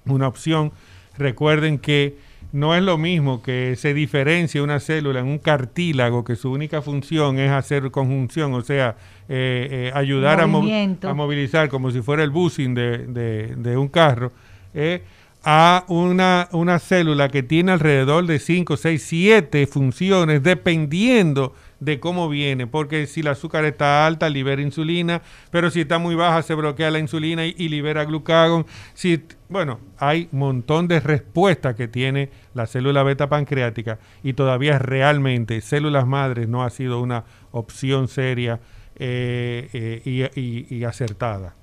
[0.06, 0.72] una opción.
[1.16, 2.16] Recuerden que
[2.52, 6.82] no es lo mismo que se diferencie una célula en un cartílago que su única
[6.82, 8.96] función es hacer conjunción, o sea,
[9.28, 14.32] eh, eh, ayudar a, movilizar como si fuera el bushing de, un carro,
[14.74, 15.02] eh,
[15.44, 22.28] a una, una célula que tiene alrededor de 5, 6, 7 funciones dependiendo de cómo
[22.28, 26.54] viene, porque si el azúcar está alta libera insulina, pero si está muy baja se
[26.54, 28.66] bloquea la insulina y, libera glucagón.
[28.94, 34.78] Si, bueno, hay un montón de respuestas que tiene la célula beta pancreática y todavía
[34.78, 38.60] realmente células madres no ha sido una opción seria
[38.96, 41.54] eh, eh, y, y acertada.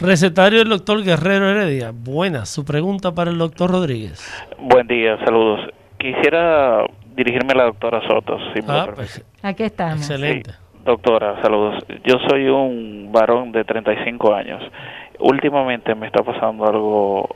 [0.00, 1.92] Recetario del doctor Guerrero Heredia.
[1.92, 4.24] Buena, su pregunta para el doctor Rodríguez.
[4.58, 5.60] Buen día, saludos.
[5.98, 8.38] Quisiera dirigirme a la doctora Soto.
[8.68, 10.08] ah, pues, aquí estamos.
[10.10, 10.50] Excelente.
[10.84, 11.84] doctora, saludos.
[12.04, 14.62] Yo soy un varón de 35 años.
[15.18, 17.28] Últimamente me está pasando algo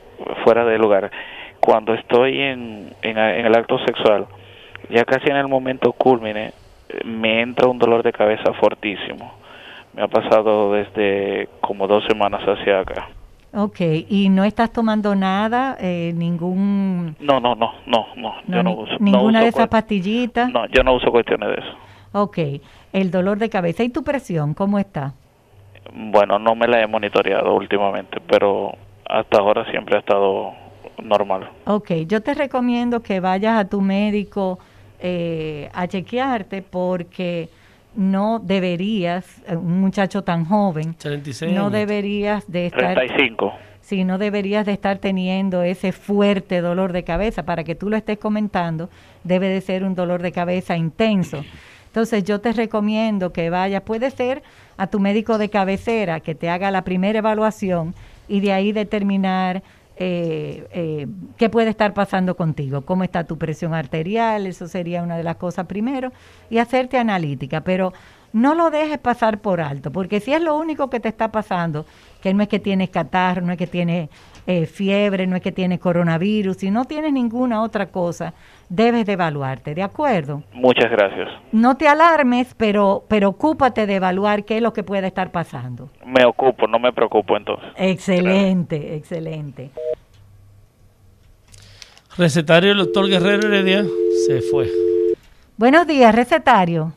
[0.43, 1.11] fuera de lugar.
[1.59, 4.25] Cuando estoy en, en, el acto sexual,
[4.89, 6.53] ya casi en el momento culmine,
[7.03, 9.33] me entra un dolor de cabeza fortísimo.
[9.93, 13.07] Me ha pasado desde como dos semanas hacia acá.
[13.57, 13.79] Ok,
[14.09, 17.15] ¿y no estás tomando nada, eh, ningún...
[17.21, 18.93] No, no, no, no, no, yo no uso.
[18.99, 20.51] ¿Ninguna de esas pastillitas?
[20.51, 21.77] No, yo no uso cuestiones de eso.
[22.11, 22.37] Ok,
[22.91, 23.83] el dolor de cabeza.
[23.83, 25.13] ¿Y tu presión cómo está?
[25.93, 28.73] Bueno, no me la he monitoreado últimamente, pero
[29.07, 30.51] hasta ahora siempre ha estado
[31.01, 31.49] normal.
[31.65, 34.59] Ok, yo te recomiendo que vayas a tu médico
[34.99, 37.47] eh, a chequearte porque
[37.95, 42.95] no deberías, eh, un muchacho tan joven, 36 no deberías de estar...
[42.95, 43.53] 35.
[43.81, 47.43] Sí, no deberías de estar teniendo ese fuerte dolor de cabeza.
[47.43, 48.89] Para que tú lo estés comentando,
[49.23, 51.45] debe de ser un dolor de cabeza intenso.
[51.85, 54.41] Entonces yo te recomiendo que vayas, puede ser
[54.75, 57.93] a tu médico de cabecera, que te haga la primera evaluación
[58.27, 59.61] y de ahí determinar
[59.97, 65.17] eh, eh, qué puede estar pasando contigo, cómo está tu presión arterial, eso sería una
[65.17, 66.11] de las cosas primero,
[66.49, 67.93] y hacerte analítica, pero
[68.33, 71.85] no lo dejes pasar por alto, porque si es lo único que te está pasando,
[72.21, 74.09] que no es que tienes catarro, no es que tienes
[74.45, 78.33] eh, fiebre, no es que tienes coronavirus, si no tienes ninguna otra cosa,
[78.69, 80.43] debes de evaluarte, ¿de acuerdo?
[80.53, 81.29] Muchas gracias.
[81.51, 85.89] No te alarmes, pero, pero ocúpate de evaluar qué es lo que puede estar pasando.
[86.05, 87.69] Me ocupo, no me preocupo entonces.
[87.77, 89.69] Excelente, excelente.
[92.17, 93.85] Recetario el doctor Guerrero Heredia
[94.25, 94.69] se fue.
[95.57, 96.93] Buenos días, recetario.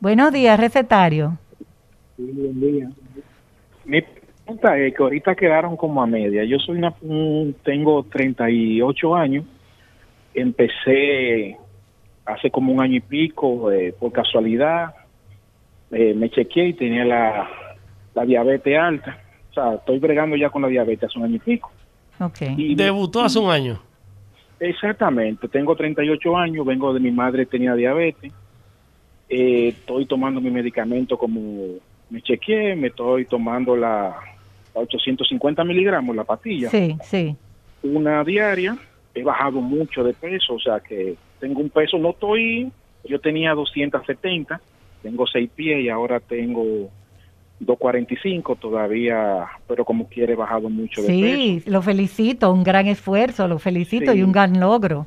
[0.00, 1.36] Buenos días, recetario.
[2.16, 2.88] Sí, buen día.
[3.84, 6.44] Mi pregunta es que ahorita quedaron como a media.
[6.44, 9.44] Yo soy una, un- tengo 38 años.
[10.36, 11.56] Empecé
[12.24, 14.94] hace como un año y pico, eh, por casualidad,
[15.90, 17.48] eh, me chequeé y tenía la,
[18.14, 19.18] la diabetes alta.
[19.50, 21.70] O sea, estoy bregando ya con la diabetes hace un año y pico.
[22.20, 22.38] Ok.
[22.76, 23.80] Debutó hace un año.
[24.58, 28.32] Exactamente, tengo 38 años, vengo de mi madre, tenía diabetes.
[29.28, 31.40] Eh, estoy tomando mi medicamento como
[32.08, 34.16] me chequeé, me estoy tomando la,
[34.74, 37.36] la 850 miligramos, la pastilla, Sí, sí.
[37.82, 38.76] una diaria.
[39.16, 42.70] He bajado mucho de peso, o sea que tengo un peso, no estoy,
[43.04, 44.60] yo tenía 270,
[45.02, 46.90] tengo 6 pies y ahora tengo
[47.60, 51.18] 245 todavía, pero como quiere he bajado mucho de peso.
[51.36, 54.18] Sí, lo felicito, un gran esfuerzo, lo felicito Sí.
[54.18, 55.06] y un gran logro.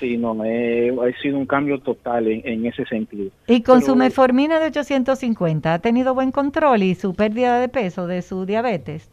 [0.00, 3.30] Sí, no, ha sido un cambio total en, en ese sentido.
[3.48, 7.68] Y con Pero- su metformina de 850, ¿ha tenido buen control y su pérdida de
[7.68, 9.10] peso de su diabetes?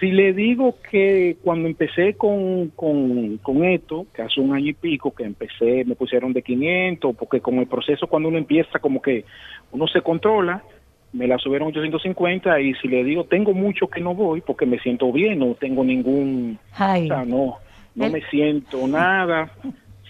[0.00, 4.72] Si le digo que cuando empecé con, con, con esto, que hace un año y
[4.72, 9.02] pico, que empecé, me pusieron de 500, porque con el proceso cuando uno empieza como
[9.02, 9.26] que
[9.72, 10.64] uno se controla,
[11.12, 14.64] me la subieron a 850 y si le digo tengo mucho que no voy porque
[14.64, 17.04] me siento bien, no tengo ningún, Ay.
[17.04, 17.58] o sea, no,
[17.94, 19.52] no El- me siento nada.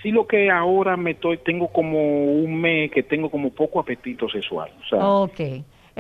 [0.03, 4.28] Sí lo que ahora me estoy, tengo como un mes que tengo como poco apetito
[4.28, 4.70] sexual.
[4.84, 5.41] O sea, Ok.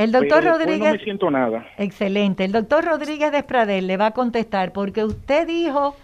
[0.02, 0.92] El doctor pero Rodríguez...
[0.92, 1.66] no me siento nada.
[1.78, 2.44] Excelente.
[2.44, 5.96] El doctor Rodríguez Despradel le va a contestar porque usted dijo,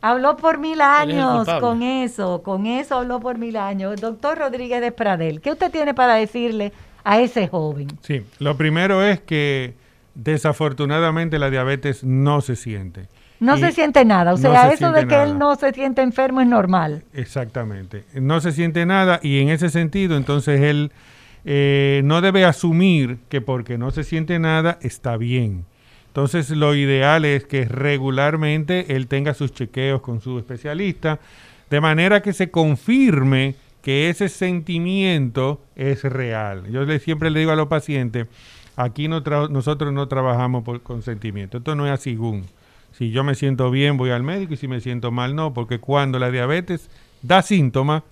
[0.00, 4.00] habló por mil es años con eso, con eso habló por mil años.
[4.00, 6.72] Doctor Rodríguez Despradel, ¿qué usted tiene para decirle
[7.04, 7.88] a ese joven?
[8.02, 9.74] Sí, lo primero es que
[10.14, 13.08] desafortunadamente la diabetes no se siente.
[13.40, 15.56] No Y- se siente nada, o no sea, se eso de siente que él no
[15.56, 17.02] se siente enfermo es normal.
[17.12, 18.04] Exactamente.
[18.14, 20.92] No se siente nada y en ese sentido, entonces él
[21.44, 25.66] eh, no debe asumir que porque no se siente nada está bien.
[26.06, 31.18] Entonces lo ideal es que regularmente él tenga sus chequeos con su especialista,
[31.70, 36.70] de manera que se confirme que ese sentimiento es real.
[36.70, 38.28] Yo le, siempre le digo a los pacientes,
[38.76, 39.20] aquí no
[39.50, 42.16] nosotros no trabajamos por, con sentimiento, esto no es así.
[42.92, 45.80] Si yo me siento bien, voy al médico y si me siento mal, no, porque
[45.80, 46.88] cuando la diabetes
[47.22, 48.04] da síntomas,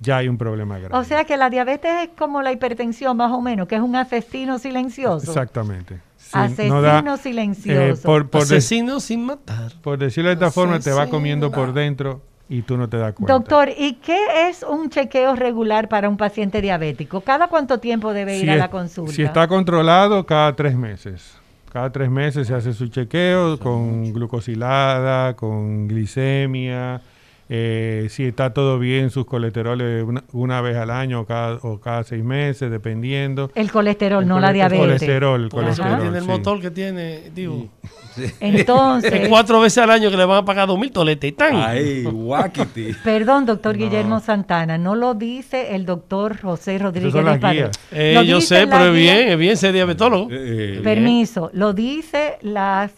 [0.00, 0.96] ya hay un problema grave.
[0.96, 3.96] O sea que la diabetes es como la hipertensión más o menos, que es un
[3.96, 5.30] asesino silencioso.
[5.30, 6.00] Exactamente.
[6.18, 7.80] Sí, Asesino no da- silencioso.
[7.80, 9.72] eh, por, por de- Asesino sin matar.
[9.82, 13.12] por decirlo de esta forma, te va comiendo por dentro y tú no te das
[13.14, 13.32] cuenta.
[13.32, 17.20] Doctor, ¿y qué es un chequeo regular para un paciente diabético?
[17.20, 19.12] ¿Cada cuánto tiempo debe ir Si a es- la consulta?
[19.12, 21.36] Si está controlado, cada tres meses.
[21.72, 27.00] Cada tres meses se hace su chequeo con glucosilada, con glicemia.
[27.48, 31.80] Eh, si está todo bien, sus colesteroles una, una vez al año o cada, o
[31.80, 33.50] cada seis meses, dependiendo.
[33.54, 34.80] El colesterol, El no cole- la el diabetes.
[34.80, 36.28] colesterol, el Por eso colesterol, tiene el sí.
[36.30, 37.68] motor que tiene, digo.
[38.40, 41.32] Entonces, Es cuatro veces al año que le van a pagar dos mil toletes y
[41.32, 41.54] tan.
[41.56, 42.94] Ay, guaquiti.
[43.04, 47.70] perdón, doctor Guillermo Santana, no lo dice el doctor José Rodríguez son las de.
[47.92, 50.28] Eh, yo sé, pero es bien, es bien ser diabetólogo.
[50.30, 52.92] Eh, Permiso, lo dice las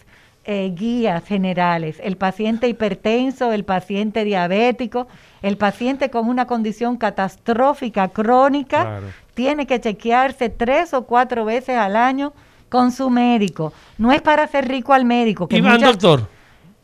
[0.50, 2.00] eh, guías generales.
[2.02, 5.06] El paciente hipertenso, el paciente diabético,
[5.42, 9.06] el paciente con una condición catastrófica crónica, Claro.
[9.34, 12.32] tiene que chequearse tres o cuatro veces al año
[12.70, 13.74] con su médico.
[13.98, 15.46] No es para ser rico al médico.
[15.48, 16.26] Que muchas- doctor.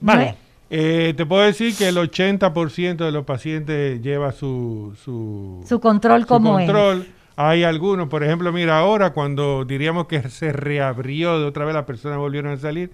[0.01, 0.35] no es-
[0.71, 6.23] Eh, te puedo decir que el 80% de los pacientes lleva su, su, Su control
[6.23, 7.07] su como control.
[7.37, 11.85] Hay algunos, por ejemplo, mira, ahora cuando diríamos que se reabrió de otra vez, las
[11.85, 12.93] personas volvieron a salir.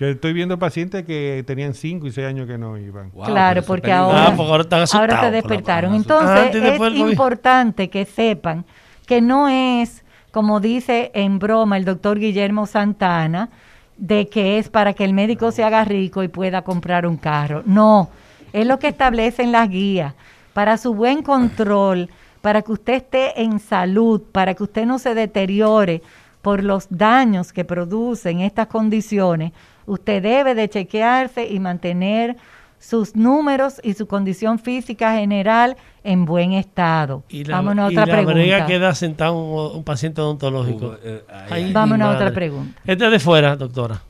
[0.00, 3.10] Yo estoy viendo pacientes que tenían 5 y 6 años que no iban.
[3.10, 5.94] claro, porque ahora, Ah, porque ahora están asustados ahora se por la despertaron.
[5.94, 7.10] Entonces, después es COVID.
[7.10, 8.64] importante que sepan
[9.06, 13.50] que no es, como dice en broma el doctor Guillermo Santana,
[13.98, 17.62] de que es para que el médico se haga rico y pueda comprar un carro.
[17.66, 18.08] No,
[18.54, 20.14] es lo que establecen las guías
[20.54, 22.08] para su buen control,
[22.40, 26.00] para que usted esté en salud, para que usted no se deteriore
[26.40, 29.52] por los daños que producen estas condiciones.
[29.86, 32.36] Usted debe de chequearse y mantener
[32.78, 37.22] sus números y su condición física general en buen estado.
[37.28, 38.66] Y la, Vámonos a y otra la brega pregunta.
[38.66, 40.86] queda sentado un, un paciente odontológico.
[40.86, 42.80] Uh, eh, Ay, Vámonos a otra pregunta.
[42.86, 44.00] Este es de fuera, doctora.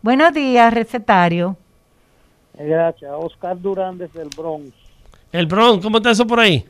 [0.00, 1.56] Buenos días, recetario.
[2.56, 3.10] Gracias.
[3.16, 4.72] Oscar Durán desde el Bronx.
[5.32, 6.64] El Bronx, ¿cómo está eso por ahí?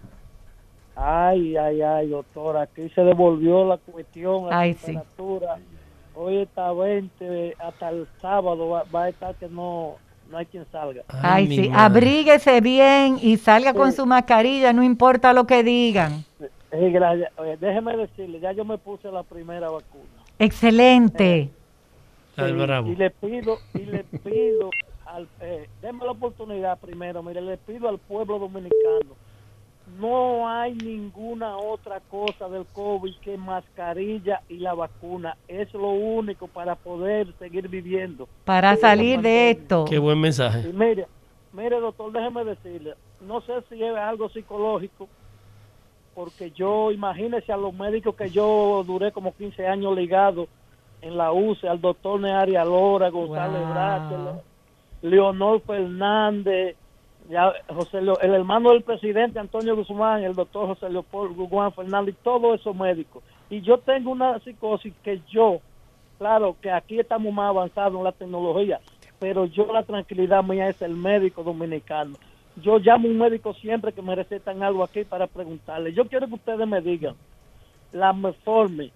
[0.96, 4.98] Ay, ay, ay, doctora, aquí se devolvió la cuestión, la Ay, sí.
[6.20, 9.94] Hoy está 20, hasta el sábado va, va a estar que no,
[10.28, 11.02] no hay quien salga.
[11.08, 11.80] Ay, mi sí, madre.
[11.84, 13.98] abríguese bien y salga con Sí.
[13.98, 16.24] su mascarilla, no importa lo que digan.
[16.72, 17.30] Eh, gracias.
[17.38, 20.04] Oye, déjeme decirle, ya yo me puse la primera vacuna.
[20.40, 21.50] Excelente.
[22.36, 22.88] Sí, bravo.
[22.88, 24.70] Y le pido, y le pido,
[25.06, 29.14] al, eh, déme la oportunidad primero, mire, le pido al pueblo dominicano,
[29.98, 35.36] no hay ninguna otra cosa del COVID que mascarilla y la vacuna.
[35.48, 38.28] Es lo único para poder seguir viviendo.
[38.44, 39.84] Para Sí, salir de esto.
[39.88, 40.68] Qué buen mensaje.
[40.68, 41.06] Y mire,
[41.52, 42.94] mire doctor, déjeme decirle,
[43.26, 45.08] no sé si es algo psicológico,
[46.14, 50.48] porque yo, imagínese a los médicos que yo duré como 15 años ligado
[51.00, 54.42] en la UCE, al doctor Neari Alora, González Wow.
[55.02, 56.76] Leonor Fernández,
[57.28, 62.58] ya José el hermano del presidente Antonio Guzmán, el doctor José Leopoldo Guzmán Fernández, todos
[62.58, 63.22] esos médicos.
[63.50, 65.60] Y yo tengo una psicosis que yo,
[66.18, 68.80] claro que aquí estamos más avanzados en la tecnología,
[69.18, 72.16] pero yo la tranquilidad mía es el médico dominicano.
[72.56, 75.92] Yo llamo a un médico siempre que me recetan algo aquí para preguntarle.
[75.92, 77.14] Yo quiero que ustedes me digan
[77.92, 78.90] la Meforme,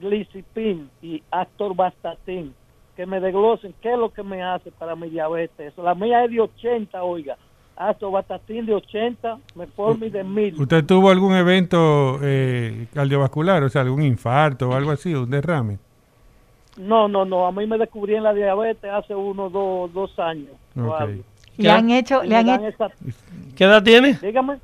[0.00, 2.54] Glicipin y Actorvastatin,
[2.96, 5.76] que me desglosen qué es lo que me hace para mi diabetes.
[5.76, 7.36] La mía es de 80, oiga.
[7.76, 10.60] Actorvastatin de 80, Meforme de 1000.
[10.60, 15.78] ¿Usted tuvo algún evento eh, cardiovascular, o sea, algún infarto o algo así, un derrame?
[16.76, 17.46] No, no, no.
[17.46, 20.50] A mí me descubrí en la diabetes hace uno, dos, dos años.
[20.76, 21.00] o Ok.
[21.00, 21.22] algo.
[21.56, 22.90] Le han hecho, le han hecho, esa-
[23.56, 24.18] ¿Qué edad tiene?
[24.20, 24.58] dígame,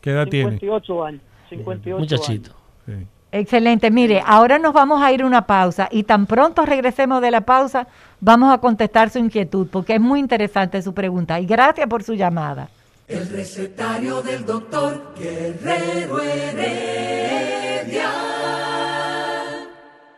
[0.00, 0.50] ¿Qué edad tiene?
[0.58, 1.22] 58 años.
[1.50, 2.50] 58 Muchachito.
[2.86, 2.92] Sí.
[3.32, 3.90] Excelente.
[3.90, 7.42] Mire, ahora nos vamos a ir a una pausa y tan pronto regresemos de la
[7.42, 7.86] pausa,
[8.20, 12.14] vamos a contestar su inquietud porque es muy interesante su pregunta y gracias por su
[12.14, 12.68] llamada.
[13.08, 18.10] El recetario del doctor Guerrero Heredia.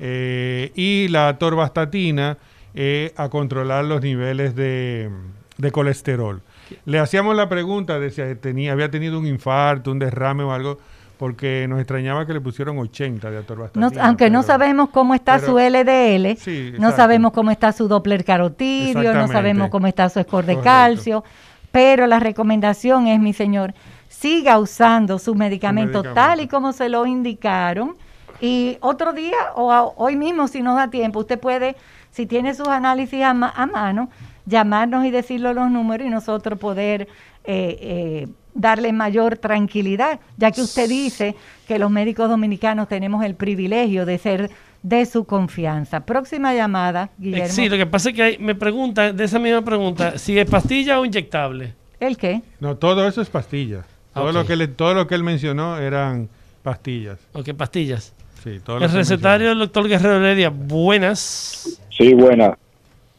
[0.00, 2.38] eh, y la torvastatina
[2.74, 5.08] eh, a controlar los niveles de,
[5.56, 6.42] de colesterol.
[6.84, 10.78] Le hacíamos la pregunta de si tenía, había tenido un infarto, un derrame o algo,
[11.18, 14.06] porque nos extrañaba que le pusieron 80 de No- atorvastatina.
[14.06, 18.24] aunque no sabemos cómo está pero- su LDL, Sí, no sabemos cómo está su Doppler
[18.24, 20.62] carotidio, no sabemos cómo está su score de Correcto.
[20.64, 21.24] calcio,
[21.72, 23.74] pero la recomendación es, mi señor,
[24.08, 26.14] siga usando su medicamento, medicamento.
[26.14, 27.96] tal y como se lo indicaron
[28.40, 31.76] y otro día o a- hoy mismo si nos da tiempo, usted puede,
[32.10, 34.08] si tiene sus análisis a, ma- a mano,
[34.46, 37.08] llamarnos y decirle los números y nosotros poder
[37.50, 41.34] eh, eh, darle mayor tranquilidad, ya que usted dice
[41.66, 44.50] que los médicos dominicanos tenemos el privilegio de ser
[44.82, 46.00] de su confianza.
[46.06, 47.48] Próxima llamada, Eh, Guillermo.
[47.48, 50.48] Sí, lo que pasa es que hay- me preguntan, de esa misma pregunta, si es
[50.48, 51.74] pastilla o inyectable.
[52.00, 52.42] ¿El qué?
[52.60, 53.84] No, todo eso es pastillas.
[54.14, 56.28] Todo, lo que le- todo lo que él mencionó eran
[56.62, 57.18] pastillas.
[57.34, 58.14] Ok, pastillas.
[58.42, 61.80] Sí, todo lo El que recetario del doctor Guerrero Heredia, buenas.
[61.90, 62.56] Sí, buena.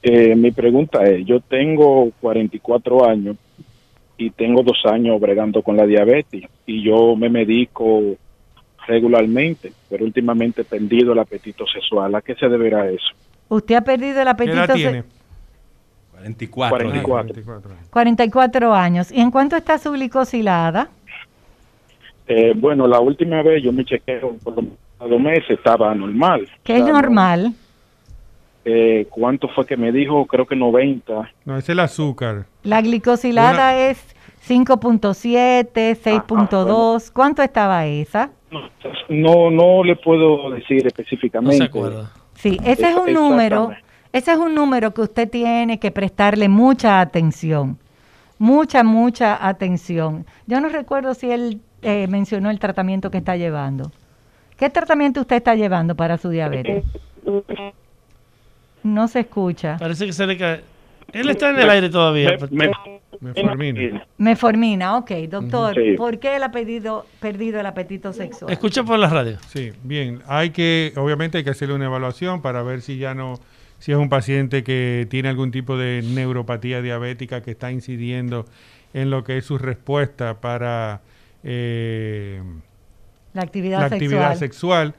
[0.02, 3.36] Eh, mi pregunta es, yo tengo 44 años
[4.20, 8.02] y tengo dos años bregando con la diabetes y yo me medico
[8.86, 12.14] regularmente, pero últimamente he perdido el apetito sexual.
[12.16, 13.08] ¿A qué se deberá eso?
[13.48, 14.58] Usted ha perdido el ¿Qué apetito.
[14.58, 15.04] edad se- tiene?
[16.12, 16.78] 44.
[17.02, 17.72] 44.
[17.90, 19.10] 44 años.
[19.12, 20.90] ¿Y en cuánto está su glicosilada?
[22.28, 26.46] Eh, bueno, la última vez yo me chequeé por dos meses, estaba normal.
[26.64, 27.54] Que O es sea, no- normal.
[28.72, 30.26] Eh, ¿Cuánto fue que me dijo?
[30.26, 31.32] Creo que 90.
[31.46, 32.46] No, es el azúcar.
[32.64, 34.16] La glicosilada es
[34.48, 37.12] 5.7, 6.2.
[37.12, 38.30] ¿Cuánto estaba esa?
[39.10, 41.70] No, no le puedo decir específicamente.
[42.36, 43.72] Sí, ese es un número,
[44.14, 47.78] ese es un número que usted tiene que prestarle mucha atención.
[48.38, 50.26] Mucha, mucha atención.
[50.48, 53.92] Yo no recuerdo si él eh, mencionó el tratamiento que está llevando.
[54.58, 56.86] ¿Qué tratamiento usted está llevando para su diabetes?
[58.84, 59.78] No se escucha.
[59.80, 60.62] Parece que se le cae.
[61.12, 62.38] Él está en el aire todavía.
[62.38, 62.52] pues.
[63.22, 64.06] Metformina.
[64.18, 65.76] Meformina, ok, doctor.
[65.76, 65.94] Sí.
[65.98, 68.52] ¿Por qué él ha pedido, perdido el apetito sexual?
[68.52, 69.38] Escucha por la radio.
[69.48, 70.22] Sí, bien.
[70.28, 73.40] Hay que, obviamente hay que hacerle una evaluación para ver si ya no,
[73.80, 78.46] si es un paciente que tiene algún tipo de neuropatía diabética que está incidiendo
[78.94, 81.02] en lo que es su respuesta para
[81.44, 82.42] eh,
[83.34, 84.02] La actividad la sexual.
[84.04, 84.94] actividad sexual.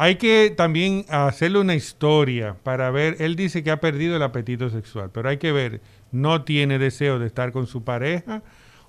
[0.00, 4.70] Hay que también hacerle una historia para ver, él dice que ha perdido el apetito
[4.70, 5.80] sexual, pero hay que ver,
[6.12, 8.44] no tiene deseo de estar con su pareja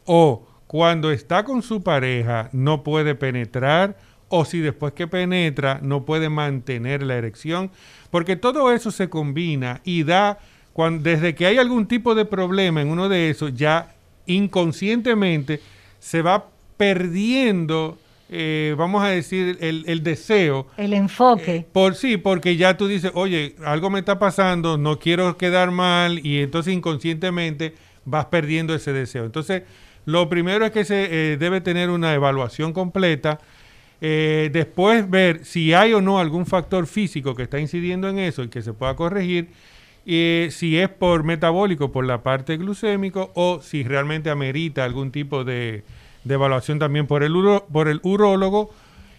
[0.06, 3.98] o cuando está con su pareja no puede penetrar
[4.28, 7.72] o si después que penetra no puede mantener la erección,
[8.12, 10.38] porque todo eso se combina y da,
[10.74, 13.96] cuando, desde que hay algún tipo de problema en uno de esos, ya
[14.28, 15.60] inconscientemente
[15.98, 17.98] se va perdiendo,
[18.30, 21.66] eh, vamos a decir, el, el deseo El enfoque.
[21.72, 26.26] por sí, porque ya tú dices, oye, algo me está pasando, no quiero quedar mal
[26.26, 27.74] y entonces inconscientemente
[28.06, 29.26] vas perdiendo ese deseo.
[29.26, 29.64] Entonces,
[30.06, 33.40] lo primero es que se eh, debe tener una evaluación completa.
[34.02, 38.44] eh, después ver si hay o no algún factor físico que está incidiendo en eso
[38.44, 39.50] y que se pueda corregir.
[40.06, 45.44] eh, si es por metabólico, por la parte glucémico, o si realmente amerita algún tipo
[45.44, 45.84] de,
[46.24, 48.70] de evaluación también por el, uro- por el urólogo.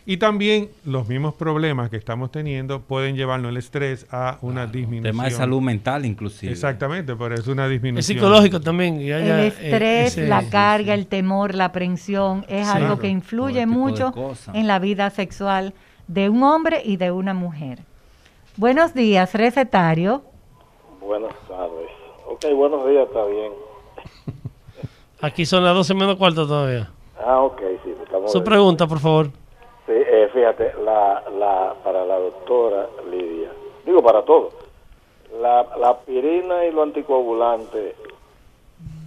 [0.06, 5.12] Y también los mismos problemas que estamos teniendo pueden llevarnos el estrés a una disminución.
[5.12, 6.50] Tema de salud mental, inclusive.
[6.50, 7.98] Exactamente, pero es una disminución.
[7.98, 9.00] Es psicológico también.
[9.00, 12.72] y haya, el eh, estrés, ese- la carga, el temor, la aprensión es Sí.
[12.72, 14.12] algo Claro, que influye de mucho
[14.54, 15.74] en la vida sexual
[16.08, 17.80] de un hombre y de una mujer.
[18.56, 20.24] Buenos días, recetario.
[21.00, 21.88] Buenas tardes.
[22.26, 23.52] Ok, buenos días, está bien.
[25.22, 26.90] Aquí son las 12 menos cuarto todavía.
[27.22, 27.94] Ah, ok, sí.
[28.02, 29.26] Estamos Su pregunta, por favor.
[29.86, 33.50] Sí, eh, fíjate, la, la, para la doctora Lidia,
[33.84, 34.54] digo para todos,
[35.40, 37.94] la, la aspirina y lo anticoagulante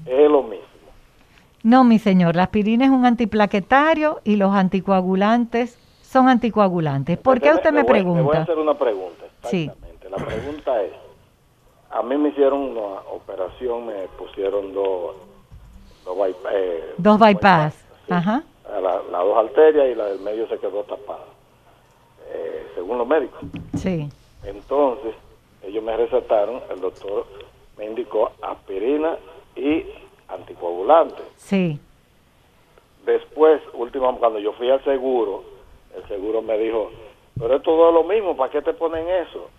[0.05, 0.65] es lo mismo.
[1.63, 7.17] No, mi señor, la aspirina es un antiplaquetario y los anticoagulantes son anticoagulantes.
[7.17, 8.41] ¿Por qué usted me voy- Le voy a pregunta?
[8.41, 9.23] hacer una pregunta.
[9.43, 9.71] Sí.
[10.11, 10.91] La pregunta es,
[11.89, 15.15] a mí me hicieron una operación, me pusieron dos,
[16.05, 17.85] dos bypa- eh, Dos bypass.
[18.09, 18.43] Ajá.
[18.69, 21.25] la- las dos arterias y la del medio se quedó tapada,
[22.29, 23.39] eh, según los médicos.
[23.75, 24.09] Sí.
[24.43, 25.13] Entonces,
[25.63, 27.25] ellos me recetaron, el doctor
[27.77, 29.17] me indicó aspirina
[29.55, 29.85] y
[30.27, 31.21] anticoagulante.
[31.37, 31.79] Sí.
[33.05, 35.43] Después, último, cuando yo fui al seguro,
[35.95, 36.89] el seguro me dijo,
[37.39, 39.49] pero es todo lo mismo, ¿para qué te ponen eso?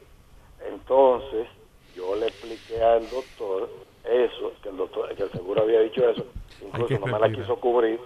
[0.67, 1.47] Entonces,
[1.95, 3.69] yo le expliqué al doctor
[4.05, 6.25] eso, que el doctor, que el seguro había dicho eso,
[6.67, 7.99] incluso no me la quiso cubrir,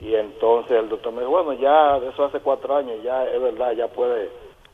[0.00, 3.40] y entonces el doctor me dijo, bueno, ya de eso hace cuatro años, ya es
[3.40, 4.30] verdad, ya puede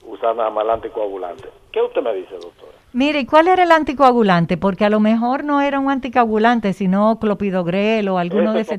[0.07, 1.49] usar nada más el anticoagulante.
[1.73, 2.69] ¿Qué usted me dice, doctor?
[2.93, 4.57] Mire, ¿y cuál era el anticoagulante?
[4.57, 8.79] Porque a lo mejor no era un anticoagulante, sino clopidogrel o alguno de Ese.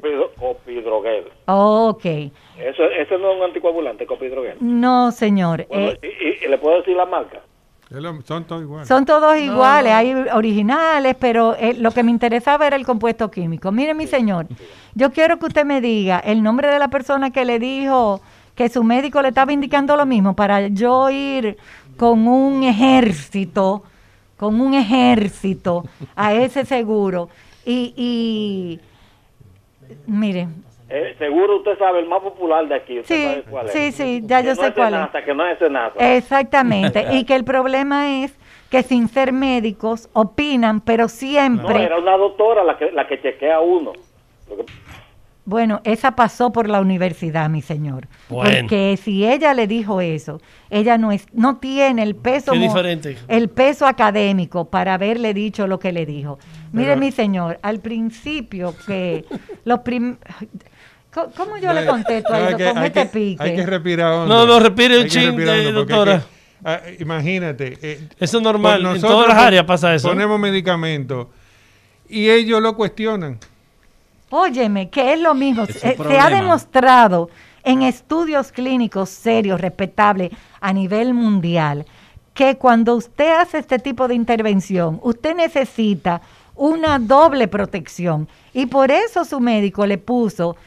[1.47, 2.05] Ok.
[2.05, 4.57] Eso, ese no es un anticoagulante, copidroguel.
[4.61, 5.65] No, señor.
[5.67, 7.41] Bueno, eh, y, y- y le puedo decir la marca?
[8.25, 8.87] Son todos iguales.
[8.87, 13.71] Son todos iguales, hay originales, pero eh, lo que me interesaba era el compuesto químico.
[13.71, 14.47] Mire, mi señor,
[14.95, 18.21] yo quiero que usted me diga el nombre de la persona que le dijo
[18.55, 21.57] que su médico le estaba indicando lo mismo para yo ir
[21.97, 23.83] con un ejército,
[24.37, 27.29] con un ejército a ese seguro.
[27.65, 28.79] Y, y
[30.07, 30.47] mire,
[30.87, 33.71] Eh, seguro usted sabe, el más popular de aquí, usted Sí, sabe cuál es.
[33.73, 34.99] sí, sí, ya Que yo no sé es cuál es.
[34.99, 36.15] Senasa, Que no es Senasa.
[36.15, 38.37] exactamente, y que el problema es
[38.69, 41.83] que sin ser médicos opinan, pero No, siempre...
[41.83, 43.93] era una doctora la que, la que chequea a uno.
[45.47, 48.07] Bueno, esa pasó por la universidad, mi señor.
[48.29, 48.61] Bueno.
[48.61, 52.65] Porque si ella le dijo eso, ella no es, no tiene el peso, Qué mo-
[52.65, 53.15] diferente.
[53.27, 56.39] el peso académico para haberle dicho lo que le dijo.
[56.71, 59.23] Mire, Pero- mi señor, al principio que
[59.65, 60.17] los prim
[61.15, 63.43] ¿Cómo- ¿Cómo yo le contesto a No, que- con hay este que- pique?
[63.43, 64.35] Hay que respirar hondo.
[64.35, 66.23] No, no, respire un Hay que chin, respirar eh, doctora.
[66.65, 67.77] ah, imagínate.
[67.81, 70.09] eh, Eso es normal, por en todas las áreas pasa eso.
[70.09, 71.27] Ponemos medicamentos
[72.09, 73.39] y ellos lo cuestionan.
[74.29, 75.63] Óyeme, que es lo mismo.
[75.63, 77.29] Es Eh, Se ha demostrado
[77.63, 81.85] en estudios clínicos serios, respetables a nivel mundial,
[82.33, 86.21] que cuando usted hace este tipo de intervención, usted necesita
[86.55, 88.27] una doble protección.
[88.53, 90.57] Y por eso su médico le puso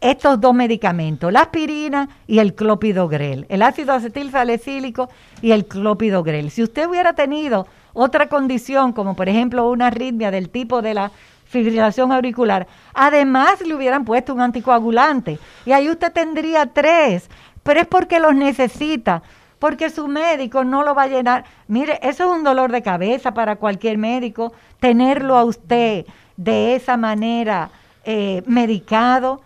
[0.00, 5.08] estos dos medicamentos, la aspirina y el clopidogrel, el ácido acetil salicílico
[5.42, 6.50] y el clopidogrel.
[6.50, 11.10] Si usted hubiera tenido otra condición, como por ejemplo una arritmia del tipo de la
[11.46, 17.30] fibrilación auricular, además le hubieran puesto un anticoagulante y ahí usted tendría tres,
[17.62, 19.22] pero es porque los necesita,
[19.58, 21.44] porque su médico no lo va a llenar.
[21.68, 26.04] Mire, eso es un dolor de cabeza para cualquier médico, tenerlo a usted
[26.36, 27.70] de esa manera
[28.04, 29.40] eh, medicado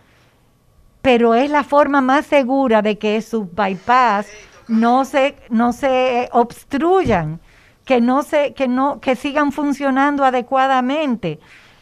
[1.01, 4.27] pero es la forma más segura de que sus bypass
[4.67, 7.39] no se no se obstruyan,
[7.85, 11.39] que no se que no que sigan funcionando adecuadamente.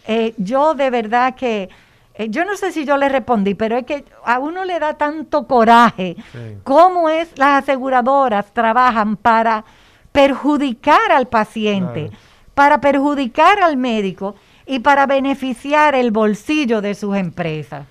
[0.07, 1.69] Eh, yo de verdad que
[2.15, 4.95] eh, yo no sé si yo le respondí, pero es que a uno le da
[4.95, 6.15] tanto coraje
[6.63, 9.63] cómo es las aseguradoras trabajan para
[10.11, 12.23] perjudicar al paciente, Claro.
[12.53, 17.85] para perjudicar al médico y para beneficiar el bolsillo de sus empresas.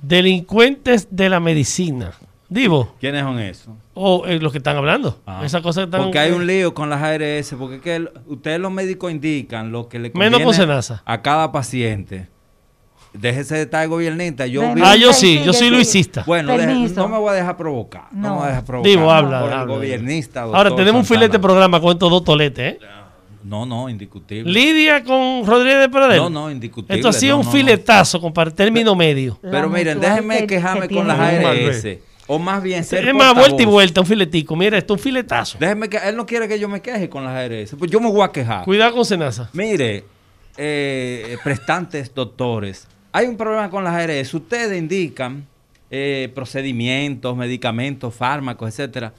[0.00, 2.12] Delincuentes de la medicina.
[2.48, 2.94] Divo.
[3.00, 3.74] ¿Quiénes son esos?
[3.94, 5.18] O eh, los que están hablando.
[5.42, 6.02] Esa cosa que están.
[6.02, 9.72] Porque hay un lío con las ARS, porque es que el- ustedes los médicos indican
[9.72, 12.28] lo que le Menos conviene con a cada paciente.
[13.12, 14.46] Déjese de estar gobiernista.
[14.46, 16.24] Yo Ven, vi- Ah, yo sí, yo soy luisista.
[16.26, 18.08] Bueno, deje- no me voy a dejar provocar.
[18.10, 18.90] No, me voy a dejar provocar.
[18.90, 19.40] Divo, habla.
[19.40, 19.74] Por el habla.
[19.74, 20.42] gobernista.
[20.42, 22.78] Ahora tenemos un filete programa con estos dos toletes, ¿eh?
[23.44, 24.50] No, no, indiscutible.
[24.50, 26.16] Lidia con Rodríguez de Pradel.
[26.16, 26.96] No, no, indiscutible.
[26.96, 27.56] Esto ha sido no, un no, no.
[27.56, 29.38] filetazo, compadre, término medio.
[29.42, 31.86] Pero miren, déjenme quejarme con las ARS.
[32.26, 34.56] O más bien ser Es más, vuelta y vuelta, un filetico.
[34.56, 35.58] Mira, esto es un filetazo.
[35.60, 37.76] Déjeme que él no quiere que yo me queje con las ARS.
[37.78, 38.64] Pues yo me voy a quejar.
[38.64, 39.50] Cuidado con Senasa.
[39.52, 40.04] Mire,
[40.56, 44.32] eh, prestantes doctores, hay un problema con las ARS.
[44.32, 45.46] Ustedes indican
[45.90, 49.12] eh, procedimientos, medicamentos, fármacos, etcétera,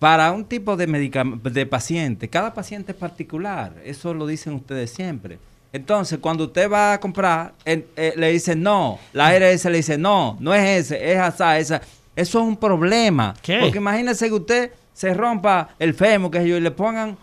[0.00, 2.28] para un tipo de, de paciente.
[2.28, 3.74] Cada paciente es particular.
[3.84, 5.38] Eso lo dicen ustedes siempre.
[5.72, 7.84] Entonces, cuando usted va a comprar, eh,
[8.16, 8.98] le dicen no.
[9.12, 11.80] La ARS le dice no, no es ese, es asa, esa.
[12.16, 13.34] Eso es un problema.
[13.60, 17.16] Porque imagínese que usted se rompa el fémur, que yo, y le pongan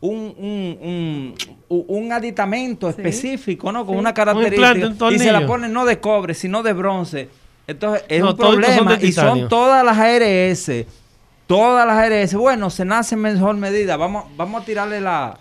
[0.00, 1.34] un, un,
[1.68, 3.84] un, un- aditamento específico, ¿no?
[3.84, 4.00] Con Sí.
[4.00, 5.06] una Un característica.
[5.06, 7.28] un y se la ponen no de cobre, sino de bronce.
[7.66, 8.98] Entonces, es No, un son problema.
[9.02, 10.86] y son todas las ARS.
[11.50, 12.34] Todas las ARS.
[12.34, 13.96] Bueno, se nace en mejor medida.
[13.96, 15.36] Vamos, vamos a tirarle la.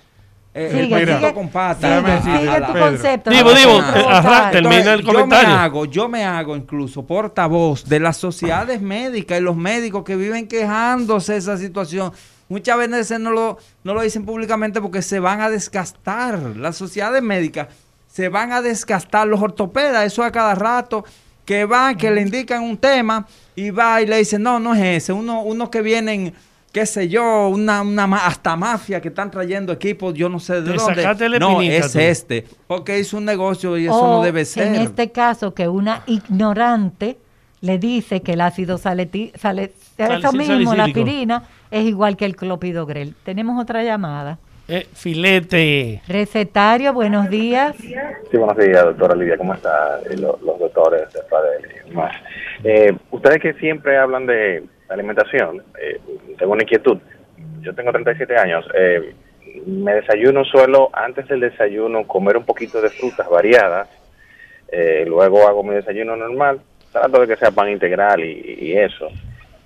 [0.55, 2.01] eh, el Sigue, con pata.
[2.23, 3.29] sigue, sigue tu concepto.
[3.29, 3.59] Divo, no
[3.95, 5.47] eh, ajá, termina el comentario.
[5.47, 10.03] Yo me hago, yo me hago incluso portavoz de las sociedades médicas y los médicos
[10.03, 12.11] que viven quejándose de esa situación.
[12.47, 16.39] Muchas veces no lo, no lo dicen públicamente porque se van a desgastar.
[16.55, 17.67] Las sociedades médicas
[18.11, 19.27] se van a desgastar.
[19.27, 21.05] Los ortopedas, eso a cada rato,
[21.49, 23.25] que van, que le indican un tema
[23.55, 25.13] y va y le dicen, no, no es ese.
[25.13, 26.31] Uno, uno que vienen,
[26.71, 30.61] qué sé yo, una, una ma- hasta mafia que están trayendo equipos, yo no sé
[30.61, 31.39] de Te dónde.
[31.39, 31.97] No, es tú.
[31.97, 32.45] este.
[32.67, 34.67] Porque hizo un negocio y eso O, no debe ser.
[34.67, 37.17] En este caso, que una ignorante
[37.61, 42.25] le dice que el ácido saleti, sale, eso Salicil- mismo, la aspirina, es igual que
[42.25, 43.15] el clopidogrel.
[43.23, 44.37] Tenemos otra llamada.
[44.71, 45.99] Eh, filete.
[46.07, 47.75] Recetario, buenos días.
[47.75, 49.35] Sí, buenos días, doctora Lidia.
[49.35, 52.15] ¿Cómo están los, los doctores de Pradel y demás?
[52.63, 55.99] Eh, ustedes que siempre hablan de alimentación, eh,
[56.37, 56.99] tengo una inquietud.
[57.61, 58.63] Yo tengo 37 años.
[58.75, 59.15] Eh,
[59.65, 63.89] me desayuno suelo, antes del desayuno, comer un poquito de frutas variadas.
[64.71, 66.61] Eh, luego hago mi desayuno normal.
[66.91, 69.07] Trato de que sea pan integral y, y eso.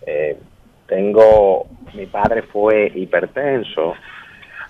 [0.05, 0.37] Eh,
[0.87, 3.95] tengo, mi padre fue hipertenso.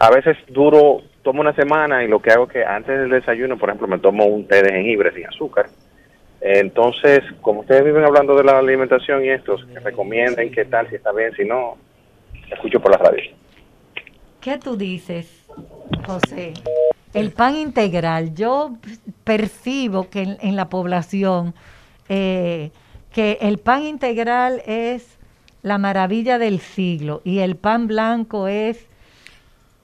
[0.04, 3.58] A veces duro, tomo una semana y lo que hago es que antes del desayuno,
[3.58, 5.68] por ejemplo, me tomo un té de jengibre sin azúcar.
[6.42, 10.96] Entonces, como ustedes viven hablando de la alimentación y estos, que recomienden qué tal, si
[10.96, 11.78] está bien, si no,
[12.52, 13.32] escucho por la radio.
[14.42, 15.46] ¿Qué tú dices,
[16.06, 16.52] José?
[17.14, 18.36] El pan integral.
[18.36, 18.74] Yo
[19.24, 21.54] percibo que en, en la población
[22.10, 22.72] eh,
[23.14, 25.18] que el pan integral es
[25.62, 28.86] la maravilla del siglo y el pan blanco es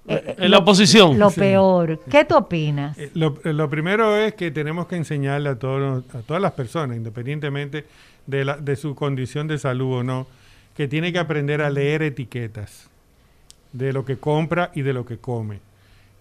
[0.08, 1.20] eh, En la oposición.
[1.20, 1.40] Lo Sí.
[1.40, 2.00] peor.
[2.10, 2.98] ¿Qué tú opinas?
[2.98, 6.98] Eh, Lo, lo primero es que tenemos que enseñarle a, todos, a todas las personas,
[6.98, 7.86] independientemente
[8.26, 10.28] de, la- de su condición de salud o no,
[10.76, 12.90] que tiene que aprender a leer etiquetas
[13.74, 15.60] de lo que compra y de lo que come.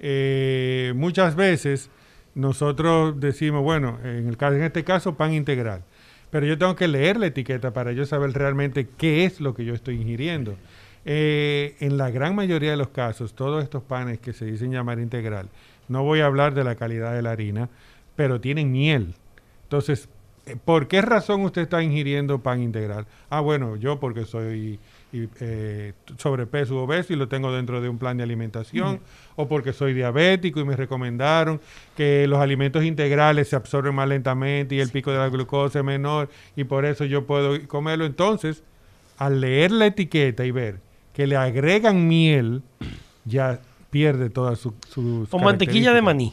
[0.01, 1.91] Eh, muchas veces
[2.35, 5.83] nosotros decimos, bueno, en, el, caso- en este caso pan integral,
[6.31, 9.65] pero yo tengo que leer la etiqueta para yo saber realmente qué es lo que
[9.65, 10.57] yo estoy ingiriendo.
[11.05, 14.99] Eh, en la gran mayoría de los casos, todos estos panes que se dicen llamar
[14.99, 15.49] integral,
[15.89, 17.69] no voy a hablar de la calidad de la harina,
[18.17, 19.15] pero tienen miel.
[19.65, 20.09] Entonces,
[20.47, 23.07] eh, ¿por qué razón usted está ingiriendo pan integral?
[23.31, 24.79] Ah, bueno, yo porque soy
[25.13, 29.01] y, eh, sobrepeso u obeso y lo tengo dentro de un plan de alimentación,
[29.37, 31.61] o porque soy diabético y me recomendaron
[31.97, 35.85] que los alimentos integrales se absorben más lentamente y el pico de la glucosa es
[35.85, 38.05] menor y por eso yo puedo comerlo.
[38.05, 38.63] Entonces,
[39.17, 40.88] al leer la etiqueta y ver
[41.19, 42.63] que le agregan miel,
[43.25, 43.59] ya
[43.91, 46.33] pierde todas su, sus O mantequilla de maní.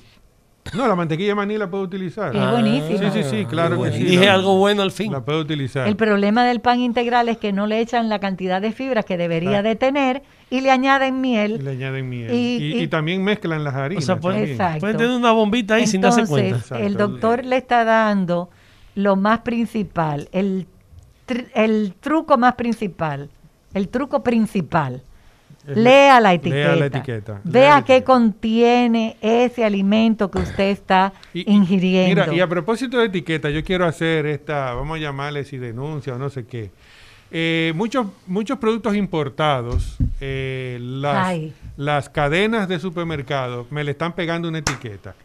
[0.76, 2.36] No, la mantequilla de maní la puedo utilizar.
[2.36, 3.12] Es buenísima.
[3.12, 4.04] Sí, sí, sí, claro que sí.
[4.04, 5.12] Dije la- algo bueno al fin.
[5.12, 5.88] La puedo utilizar.
[5.88, 9.18] El problema del pan integral es que no le echan la cantidad de fibras que
[9.18, 9.64] debería Ah.
[9.64, 10.22] de tener
[10.52, 11.64] y le añaden Y miel.
[11.66, 12.32] le añaden miel.
[12.32, 14.06] Y- Y, y y- también mezclan las O harinas.
[14.06, 14.56] sea, pueden, también.
[14.56, 14.80] Exacto.
[14.82, 16.78] pueden tener una bombita ahí sin darse cuenta.
[16.80, 18.52] el doctor le está dando
[18.94, 20.68] lo más principal, el,
[21.28, 23.32] tr- el truco más principal,
[23.76, 25.04] el truco principal.
[25.68, 26.56] Lea la etiqueta.
[26.68, 27.42] Lea la etiqueta.
[27.44, 32.22] Vea la qué contiene ese alimento que usted está Y- y- ingiriendo.
[32.24, 36.14] Mira, y a propósito de etiqueta, yo quiero hacer esta, vamos a llamarle si denuncia
[36.14, 36.70] o no sé qué.
[37.32, 41.54] Eh, muchos, muchos productos importados, eh, las, Ay.
[41.78, 45.16] las cadenas de supermercados me le están pegando una etiqueta.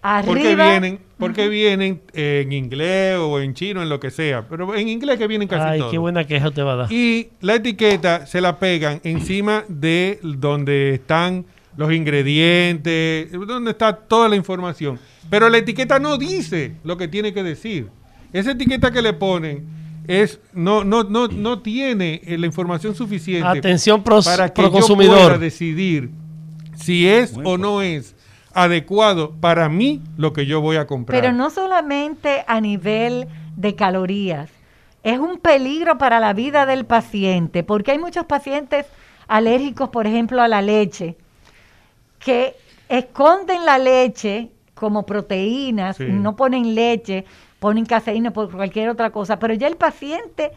[0.00, 4.46] Arriba, Porque vienen, porque vienen en inglés o en chino, en lo que sea.
[4.48, 6.92] Pero en inglés que vienen casi Ay, qué buena queja te va a dar.
[6.92, 11.44] Y la etiqueta se la pegan encima de donde están
[11.76, 14.98] los ingredientes, donde está toda la información.
[15.30, 17.88] Pero la etiqueta no dice lo que tiene que decir.
[18.32, 19.66] Esa etiqueta que le ponen
[20.06, 24.66] es no no no no tiene eh, la información suficiente Atención, pros- para que pro
[24.66, 25.18] yo consumidor.
[25.18, 26.10] pueda decidir
[26.76, 28.14] si es o no es
[28.54, 31.20] adecuado para mí lo que yo voy a comprar.
[31.20, 34.50] Pero no solamente a nivel de calorías,
[35.02, 38.86] es un peligro para la vida del paciente, porque hay muchos pacientes
[39.26, 41.16] alérgicos, por ejemplo, a la leche,
[42.18, 42.56] que
[42.88, 46.06] esconden la leche como proteínas, Sí.
[46.08, 47.24] no ponen leche,
[47.58, 50.52] ponen caseína por cualquier otra cosa, pero ya el paciente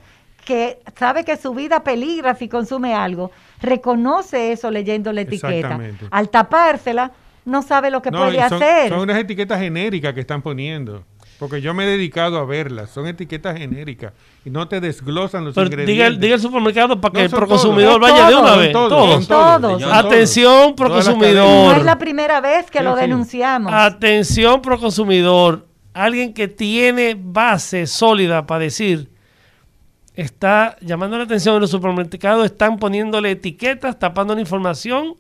[0.46, 3.32] que sabe que su vida peligra si consume algo,
[3.62, 5.80] reconoce eso leyendo la etiqueta.
[6.10, 7.12] Al tapársela,
[7.52, 8.90] no sabe lo que No, puede son, hacer.
[8.90, 11.04] son unas etiquetas genéricas que están poniendo.
[11.38, 12.92] Porque yo me he dedicado a verlas.
[12.92, 14.14] Son etiquetas genéricas.
[14.46, 16.20] Y no te desglosan los Pero diga, ingredientes.
[16.22, 18.12] diga el supermercado para que No, el proconsumidor todos.
[18.12, 18.72] vaya de una todos, vez.
[18.74, 19.26] son Todos.
[19.26, 19.28] son
[19.62, 19.82] Todos.
[19.82, 21.46] son Atención, proconsumidor.
[21.48, 23.02] No es la primera vez que Sí, lo sí.
[23.02, 23.74] denunciamos.
[23.74, 25.66] Atención, proconsumidor.
[25.96, 29.10] Alguien que tiene base sólida para decir,
[30.14, 35.16] está llamando la atención en los supermercados, están poniéndole etiquetas, tapando la información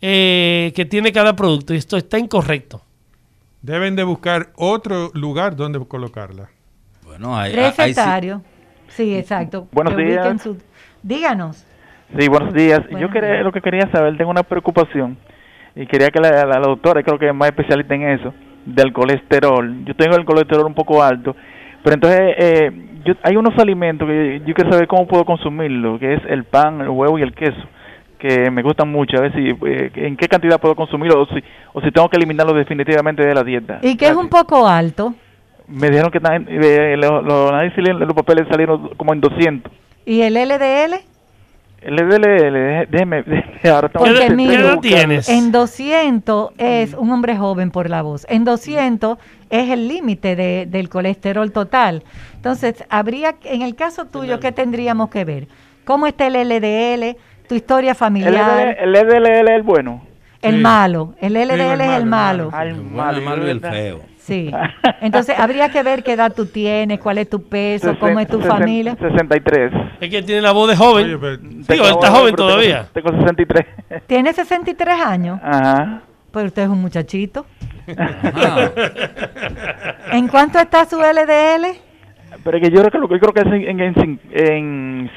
[0.00, 1.74] eh, que tiene cada producto.
[1.74, 2.80] Y esto está incorrecto.
[3.62, 6.48] Deben de buscar otro lugar donde colocarla.
[7.04, 8.42] Bueno, hay, hay- hay- Recetario.
[8.88, 9.68] Sí, exacto.
[9.72, 10.42] Buenos Que días.
[10.42, 10.58] su-
[11.02, 11.66] Díganos.
[12.18, 12.80] Sí, buenos días.
[12.84, 13.44] Buenos Yo quería, días.
[13.44, 15.16] lo que quería saber, tengo una preocupación
[15.76, 18.34] y quería que la, la- la doctora, creo que es más especialista en eso,
[18.66, 19.84] del colesterol.
[19.84, 21.36] Yo tengo el colesterol un poco alto,
[21.84, 22.70] pero entonces eh,
[23.04, 26.80] yo, hay unos alimentos que yo quiero saber cómo puedo consumirlo, que es el pan,
[26.80, 27.60] el huevo y el queso,
[28.20, 29.16] que me gustan mucho.
[29.16, 31.42] A ver si eh, en qué cantidad puedo consumirlo o si,
[31.72, 33.80] o si tengo que eliminarlo definitivamente de la dieta.
[33.82, 35.14] Y que es un poco alto.
[35.66, 36.18] Me dijeron que
[36.48, 39.72] eh, los, los análisis, los papeles salieron como en 200.
[40.04, 40.94] ¿Y el LDL?
[41.82, 45.20] El LDL, déjeme, déjeme, ahora tengo Porque que buscarlo.
[45.28, 48.26] en 200 es un hombre joven por la voz.
[48.28, 49.16] En 200
[49.48, 52.02] es el límite de- del colesterol total.
[52.34, 55.48] Entonces, habría, en el caso tuyo, ¿qué tendríamos que ver?
[55.86, 57.16] ¿Cómo está el LDL?
[57.50, 58.76] ¿Tu historia familiar?
[58.78, 60.06] El LDL es el bueno.
[60.40, 60.60] El Sí.
[60.60, 61.14] malo.
[61.20, 62.48] El LDL el es el malo.
[62.52, 64.00] Al el malo, el malo y el feo.
[64.18, 64.52] Sí.
[65.00, 68.40] Entonces, habría que ver qué edad tú tienes, cuál es tu peso, cómo es tu
[68.40, 68.94] familia.
[69.00, 69.72] 63.
[70.00, 71.06] Es que tiene la voz de joven.
[71.06, 72.86] Oye, pero- Digo, él está joven tengo- todavía.
[72.94, 73.66] Tengo 63.
[74.06, 76.02] Tiene 63 años, Ajá.
[76.32, 77.46] pero usted es un muchachito.
[77.98, 78.70] Ah,
[80.12, 81.66] ¿En cuánto está su LDL?
[82.42, 85.10] Pero es que yo creo que, lo- yo creo que es en, en, en, en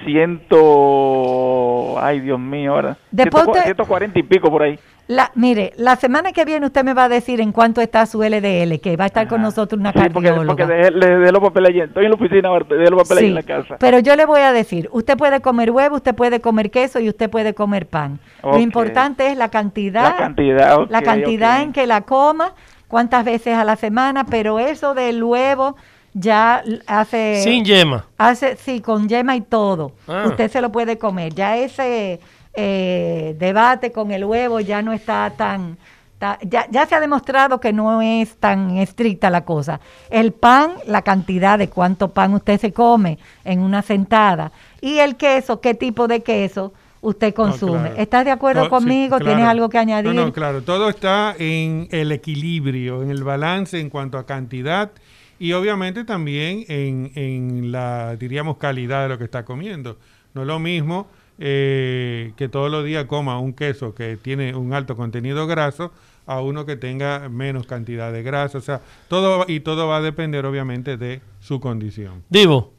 [0.74, 1.96] ciento...
[2.00, 2.98] Ay, Dios mío, ahora.
[3.12, 4.80] Después Ciento cua- usted- 140 y pico por ahí.
[5.06, 8.24] La, mire, la semana que viene usted me va a decir en cuánto está su
[8.24, 10.66] LDL, que va a estar con nosotros una Sí, porque, cardióloga.
[10.66, 11.82] porque le dejé los papeles allí.
[11.82, 13.76] Estoy en la oficina, dejé los papeles allí en la casa.
[13.80, 17.10] Pero yo le voy a decir, usted puede comer huevo, usted puede comer queso y
[17.10, 18.20] usted puede comer pan.
[18.44, 22.54] Lo importante es la cantidad, La cantidad, ok, la cantidad en que la coma,
[22.88, 25.76] cuántas veces a la semana, pero eso del huevo
[26.14, 28.06] ya hace Sin yema.
[28.18, 29.94] hace sí con yema y todo.
[30.08, 30.26] Ah.
[30.28, 31.34] Usted se lo puede comer.
[31.34, 32.20] Ya ese
[32.54, 35.78] eh, debate con el huevo ya no está tan
[36.20, 39.80] ta- ya, ya se ha demostrado que no es tan estricta la cosa.
[40.10, 44.52] El pan, la cantidad de cuánto pan usted se come en una sentada.
[44.82, 47.90] Y el queso, qué tipo de queso usted consume.
[47.90, 47.96] claro.
[47.98, 49.20] ¿Estás de acuerdo sí, conmigo?
[49.20, 50.14] ¿Tienes algo que añadir?
[50.14, 54.92] No, no, claro, todo está en el equilibrio, en el balance en cuanto a cantidad
[55.40, 59.98] y obviamente también en, en la, diríamos, calidad de lo que está comiendo.
[60.34, 61.08] No es lo mismo
[61.40, 65.92] eh, que todos los días coma un queso que tiene un alto contenido graso
[66.26, 68.58] a uno que tenga menos cantidad de grasa.
[68.58, 72.24] O sea, todo y todo va a depender obviamente de su condición.
[72.30, 72.74] Divo.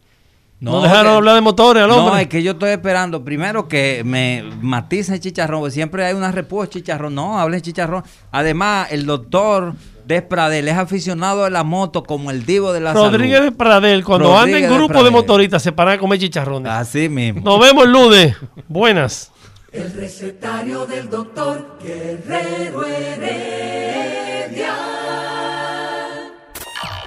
[0.61, 2.13] No, que- dejaron hablar de motores al hombre.
[2.15, 6.33] No, es que yo estoy esperando primero que me maticen chicharrón, porque siempre hay una
[6.33, 7.15] respuesta chicharrón.
[7.15, 8.03] No, hablen chicharrón.
[8.31, 9.75] Además, el doctor
[10.07, 13.57] Despradel es aficionado de la moto como el divo de la Rodríguez de salud.
[13.57, 16.71] Pradel, cuando anda en grupo de motoristas, se para a comer chicharrones.
[16.73, 17.41] Así mismo.
[17.43, 18.37] Nos vemos el lunes.
[18.69, 19.31] Buenas.
[19.73, 24.75] El recetario del doctor Guerrero Heredia.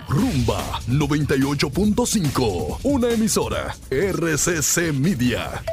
[0.10, 5.64] Rumba 98.5, una emisora RCC Media.